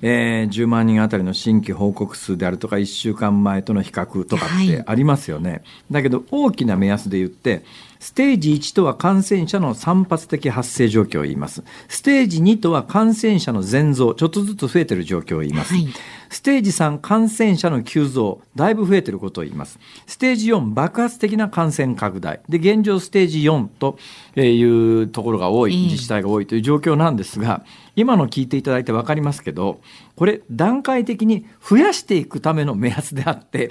[0.01, 7.63] えー、10万人あたりの新規報告数であるとか1週間前との比較とかってありますよね、はい、だけど大きな目安で言って
[8.03, 11.63] ステージ1とは感染者の散発的発生状況を言います。
[11.87, 15.73] ステージ2とは感染者の全増、ちょっとずつ増えている状況を言います。
[15.73, 15.87] はい、
[16.29, 19.79] ステージ3、感染者の急増、だいぶ増えていることを言います。
[20.05, 22.41] ステージ4、爆発的な感染拡大。
[22.49, 23.97] で、現状ステージ4と
[24.35, 27.63] いうところが多い、自治体が多いという状況なんですが、
[27.95, 29.79] 今の聞いていただいて分かりますけど、
[30.17, 33.69] これ段階的に増やしていくための目安であって、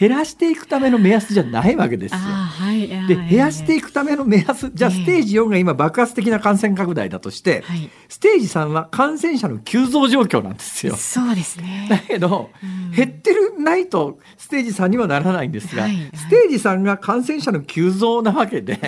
[0.00, 2.18] 減らしていくための目安じゃないわけですよ。
[2.18, 10.96] はい、で減らしていくための目安じゃあステージ4が今爆発的な感染拡大だとして、はい、ステージ3は感染者の急増状況なんですよ。
[10.96, 18.78] そうですね だけど、うん、減ってるないとステージ3にはならないんですが、はいはい、ステージ3が感染者の急増なわけで。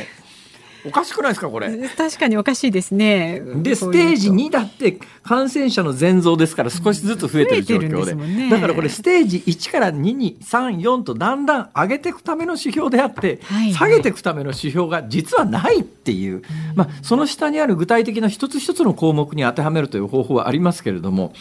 [0.85, 1.71] おかしくないですかこれ？
[1.97, 3.41] 確かにおかしいですね。
[3.57, 8.15] でステージ2だって感染者の全増ですから少しずつ増えてる状況で。
[8.15, 16.43] ね、だからこれステージ1から2に34とだんだん上げていくための指標であって、はいはい、下げていくための指標が実はないっていう、
[16.75, 21.33] まあ、その下にある具体的な一つ一つの項目に当てはめるという方法はありますけれども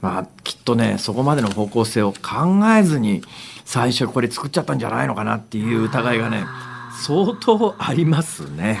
[0.00, 3.22] まあ、きっとねそこまでの方向性を考えずに
[3.64, 6.44] 最初これ作っちゃったんじゃないのかなっていう疑いがね
[7.02, 8.80] 相当ありますね。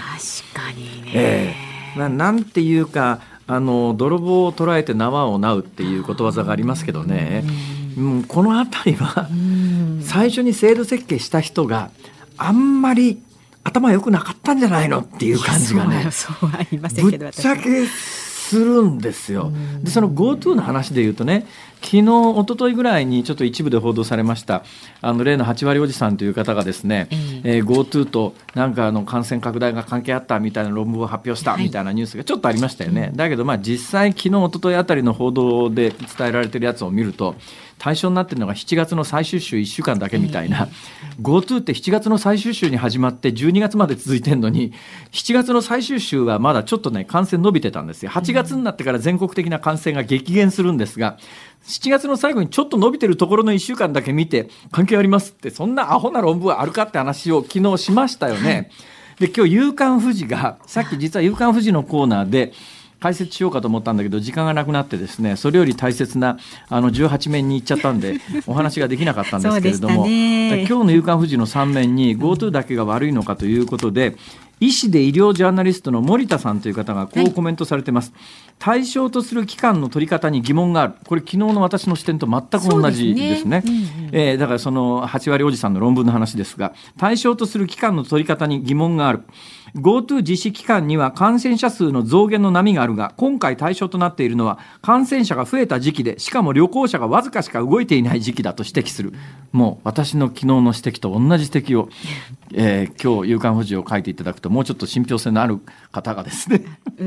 [0.54, 7.44] 確かにね、えー、ななんていうかあの泥棒を捉えて縄をなうっていうことわざがありますけどね、
[7.96, 9.28] うん、この辺りは
[10.02, 11.90] 最初に制度設計した人が
[12.36, 13.22] あんまり
[13.64, 16.04] 頭良くなかったんじゃないのっていう感じがね。
[17.02, 17.86] ぶっちゃけ
[18.48, 19.52] するんですよ。
[19.82, 21.46] でその GoTo の話で言うとね
[21.82, 24.64] 昨日一昨日ぐらいにちょっと一部で報道されました
[25.00, 27.08] あの例の8割おじさんという方がですね、
[27.44, 37.36] えー、GoTo となんかあの感染拡大が関係あったみたいな論文を発表したみたいなニュースがちょっとありましたよね、はい、だけどまあ実際昨日一昨日あたりの報道で伝えられてるやつを見ると
[37.78, 40.68] 対象になってるのが7月の最終週1週間だけみたいな、
[41.20, 44.72] GoTo って7月の最終週に始まって12月まで続いてるのに
[45.12, 51.18] 7月の最終週はまだちょっとね感染伸びてたんですよ8月になってから全国的な感染が激減するんですが
[51.64, 58.70] 7月の最後にちょっと伸びてるところの1週間だけ見て関係ありますってそんなアホな論文はあるかって話を昨日しましたよね。
[59.18, 62.52] で今日「夕刊富士」がさっき実は「夕刊富士」のコーナーで
[63.00, 66.38] 解説しようかと思ったんだけど時間がなくなってですねそれより大切な
[66.68, 74.16] あの18面に行っちゃったんで お話ができなかったんですけれども、今日の「夕刊富士」の3面に GoTo だけが悪いのかということで
[74.60, 80.94] 医師で医療ジャーナリストの森田さんという方がこうコメントされてます、はい、対象とする期間の取り方に疑問がある。
[81.06, 83.62] これ昨日の私の視点と全く同じですね、ね。
[83.64, 89.22] うんうん、えー、だからその8割おじさんの論文の話ですが対象とする期間の取り方に疑問がある。
[89.74, 99.12] GoTo 実施期間には感染者数の増減の波があるが今回対象となっているのは感染者が増えた時期でしかも旅行者がわずかしか動いていない時期だと指摘する。
[99.52, 101.88] もう私の昨日の指摘と同じ指摘を、
[102.52, 106.64] えー、今日夕刊富士を書いていただくともうちょっと信憑性のある方がですね。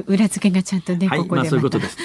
[0.08, 1.98] 裏付けがちゃんとね、はい、まあ、そういうことです。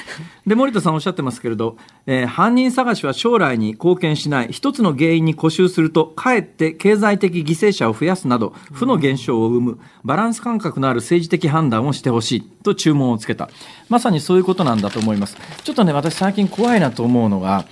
[0.47, 1.77] で森田さんおっしゃってますけれど、
[2.07, 13.51] えー、犯人探しは将来に貢献しない一つの原因に固執するとかえって経済的犠牲者を増やすなど負の現象を生むバランス感覚のある政治的判断をしてほしいと注文をつけた。
[13.89, 15.37] まさにそういうことなんだと思います。
[15.65, 17.67] ちょっとね私最近怖いなと思うのが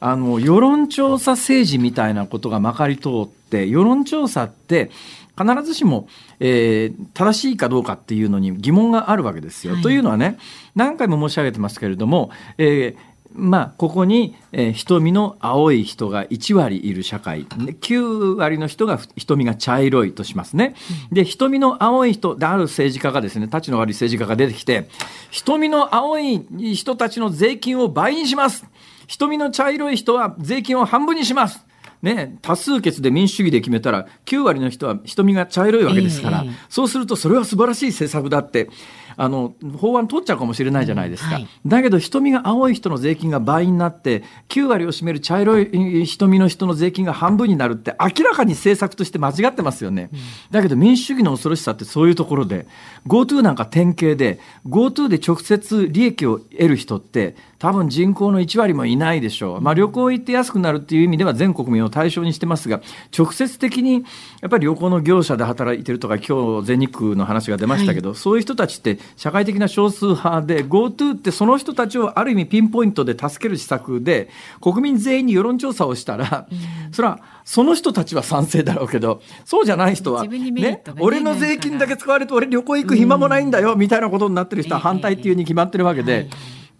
[0.00, 4.90] あの世論調査政治みたいなことがまかり通って世論調査って
[5.36, 6.08] 必ずしも、
[6.40, 9.74] えー、正しいかどうかっていうのに疑問があるわけですよ。
[9.74, 10.38] はい、というのはね
[10.74, 17.46] 何回も申し上げてますけれども、えーまあ、ここに、えー、瞳の青い人が1割いる社会。
[17.46, 20.76] 9割の人が瞳が茶色いとしますね。
[21.10, 24.88] で瞳の青い人である政治家がですねたちの悪い政治家が出てきて
[25.30, 26.40] 瞳の青い
[26.74, 28.64] 人たちの税金を倍にします。
[29.06, 31.64] 瞳の茶色い人は税金を半分にします
[32.04, 38.68] ね、多数決で民主主義で決めたら9割の人は瞳が茶色いわけですから、えー、そうするとそれは素晴らしい政策だって
[39.16, 50.18] あの法案通っちゃうかもしれないじゃないですか、うんはい、だけど瞳が青い人の税金が倍になって9割を占める茶色い瞳の人の税金が半分になるって明らかに政策として間違ってますよね、うん、
[50.50, 52.66] だけど民主主義の恐ろしさってそういうところで
[53.06, 57.34] GoTo なんか典型で GoTo で直接利益を得る人って
[57.64, 62.82] 多分人口の1割もいないでしょう、まあ、旅行行って安くなるっていう意味では全国民を対象にしてますが
[63.16, 64.04] 直接的に
[64.42, 74.28] やっぱり旅行の業者で働いてるとか今日全日空の話が出ましたけど、はい、そういう人たちって社会的な少数派で GoTo ってその人たちをある意味ピンポイントで助ける施策で
[74.60, 76.54] 国民全員に世論調査をしたら、う
[76.90, 86.12] ん、それはその人たちは賛成だろうけどそうじゃない人は、ね、ね、俺の税金だけ使われて俺旅行行く暇もないんだよ、みたいなことになってる人は反対っていうに決まってるわけで。
[86.12, 86.28] はい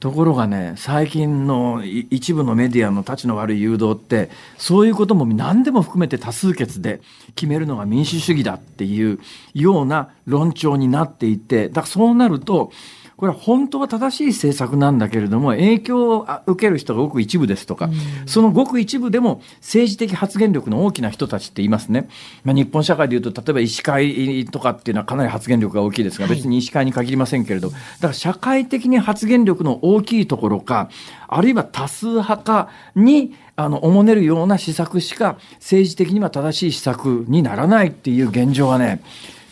[0.01, 7.01] ところがね最近の一部のメディアの立ちの悪い誘導ってそういうことも何でも含めて多数決で
[7.35, 9.19] 決めるのが民主主義だっていう
[9.55, 12.71] ような論調になっていてだからそうなると
[13.17, 17.89] これは本当は正しい政策なんだけれども影響を受ける人がごく一部ですとか、
[18.27, 22.09] そのごく一部でも政治的発言力の大きな人たちっていますね、
[22.45, 30.89] まあ、日本社会でいうと例えば医師会とかっていうのはかなり発言力が大きいですが別に医師会に限りませんけれどだから社会的に発言力の大きいところか
[31.29, 39.01] あるいは多数派かにあの、おもねるような施策しか政治的には正しい施策にならないっていう現状はね、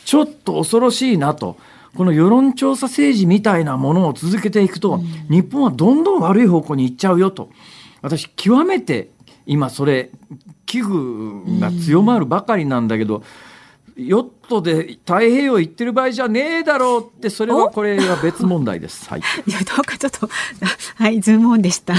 [0.05, 1.57] ちょっと恐ろしいなと。
[1.97, 7.51] この世論調査政治みたいなものを続けていくと、日本はどんどん悪い方向に行っちゃうよと。
[8.01, 9.11] 私、極めて
[9.47, 10.11] 今それ、
[10.67, 13.23] 危惧が強まるばかりなんだけど、
[13.97, 19.09] ヨットで太平洋行ってる場合じゃねえだろうって、それはこれは別問題です。
[19.09, 19.21] はい。
[19.47, 20.29] いや、どうかちょっと、
[20.97, 21.95] はい、ズームオンでした。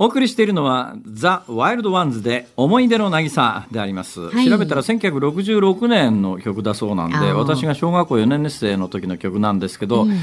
[0.00, 10.16] お送りしているのはザ・ワイルドワンズで思い出の渚であります、はい、調べたら1966年の曲だそうなんで私が小学校4年生の時の曲なんですけど、うん、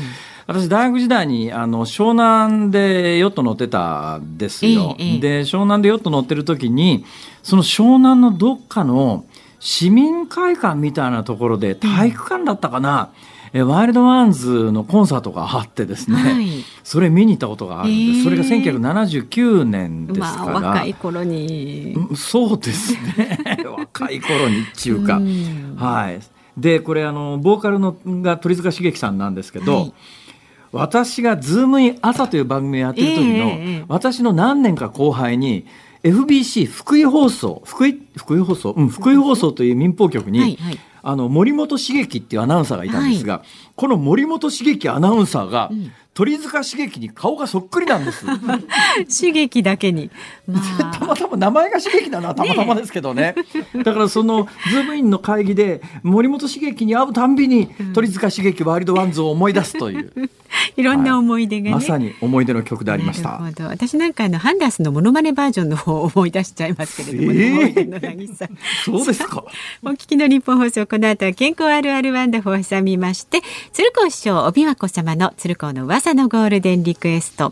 [0.48, 7.06] 私大学時代にあの湘南でヨット乗ってたんですよ、ええ、で湘南でヨット乗ってる時に
[7.44, 9.26] その湘南のどっかの
[9.60, 21.96] 市民会館みたいなところで体育館だったかな、うんえワイルドワンズのコンサートがあってですね、はい、それ見に行ったことがあるんです、それが1979年ですから、まあ、若い頃に。
[22.18, 23.40] そうですね。
[23.66, 25.22] 若い頃にっていうか、
[25.78, 26.20] はい。
[26.58, 29.94] でこれあのボーカルのが鳥塚茂樹さんなんですけど、はい。
[30.74, 35.66] 私が「ズームイン朝」という番組をやってる時の、えー、私の何年か後輩に
[36.04, 48.26] FBC 福井放送福井福井放送、うん、福井放送という民放局に、はいはいあの森本茂樹っていうアナウンサーがいたんですが、はい、この森本茂樹アナウンサーが、うん鳥塚茂樹に顔がそっくりなんです。
[49.10, 50.10] 茂樹だけに、
[50.48, 53.36] まあ、 たまたま名前が茂樹なのはたまたまですけどね。
[53.74, 60.14] ね だからそのズームインの会議で森本茂樹に会うたんびに、鳥塚茂樹ワイルドワンズを思い出すという。
[60.78, 63.42] いろんな思い出が、ねはい、まさに思い出の曲でありました。
[63.68, 68.50] 私なんかあのハンダースのモノマネバージョンの方を思い出しちゃいますけれども、ね、えー、
[68.84, 69.44] そうですか。
[69.84, 73.42] お聞きの日本放送この後は健康あるあるワンダフを挟みまして、
[73.74, 77.52] 鶴光師匠帯和子様の鶴光の噂のゴールデンリクエスト。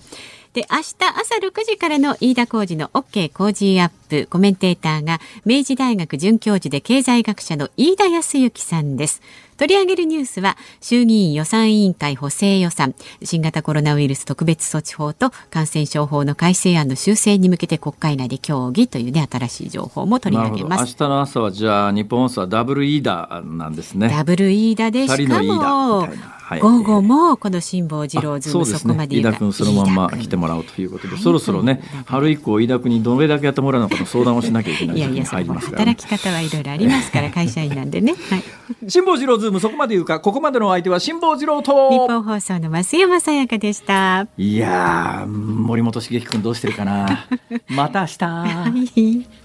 [0.54, 3.96] で、明日朝6時からの飯田浩二の OK 工事アップ、
[4.30, 9.22] コメンテーターが明治大学准教授で経済学者の飯田康之さんです。
[9.58, 20.96] 取り上げるニュースは衆議院予算委員会補正予算新型コロナウイルス特別措置法と感染症法の改正案の修正に向けて国会内で協議というね新しい情報も取り上げます。
[21.00, 24.10] 明日の朝はじゃあ日本放送はダブルイーダなんですね。
[24.10, 26.08] ダブルイーダでしかも
[26.44, 41.90] はい、午後もこの辛坊治郎ズームそこまで飯田君そのまんま来てもらうということで、そろそろね春以降飯田君にどれだけやってもらうのかの相談をしなきゃいけないいやいや働き方はいろいろありますから会社員なんでね、 はい、辛坊治郎ズームそこまで言うかここまでの相手は辛坊治郎と。
[41.90, 44.28] 日本放送の増山さやかでした。
[44.38, 47.28] いや森本茂樹君どうしてるかな。
[47.70, 49.43] また明日、はい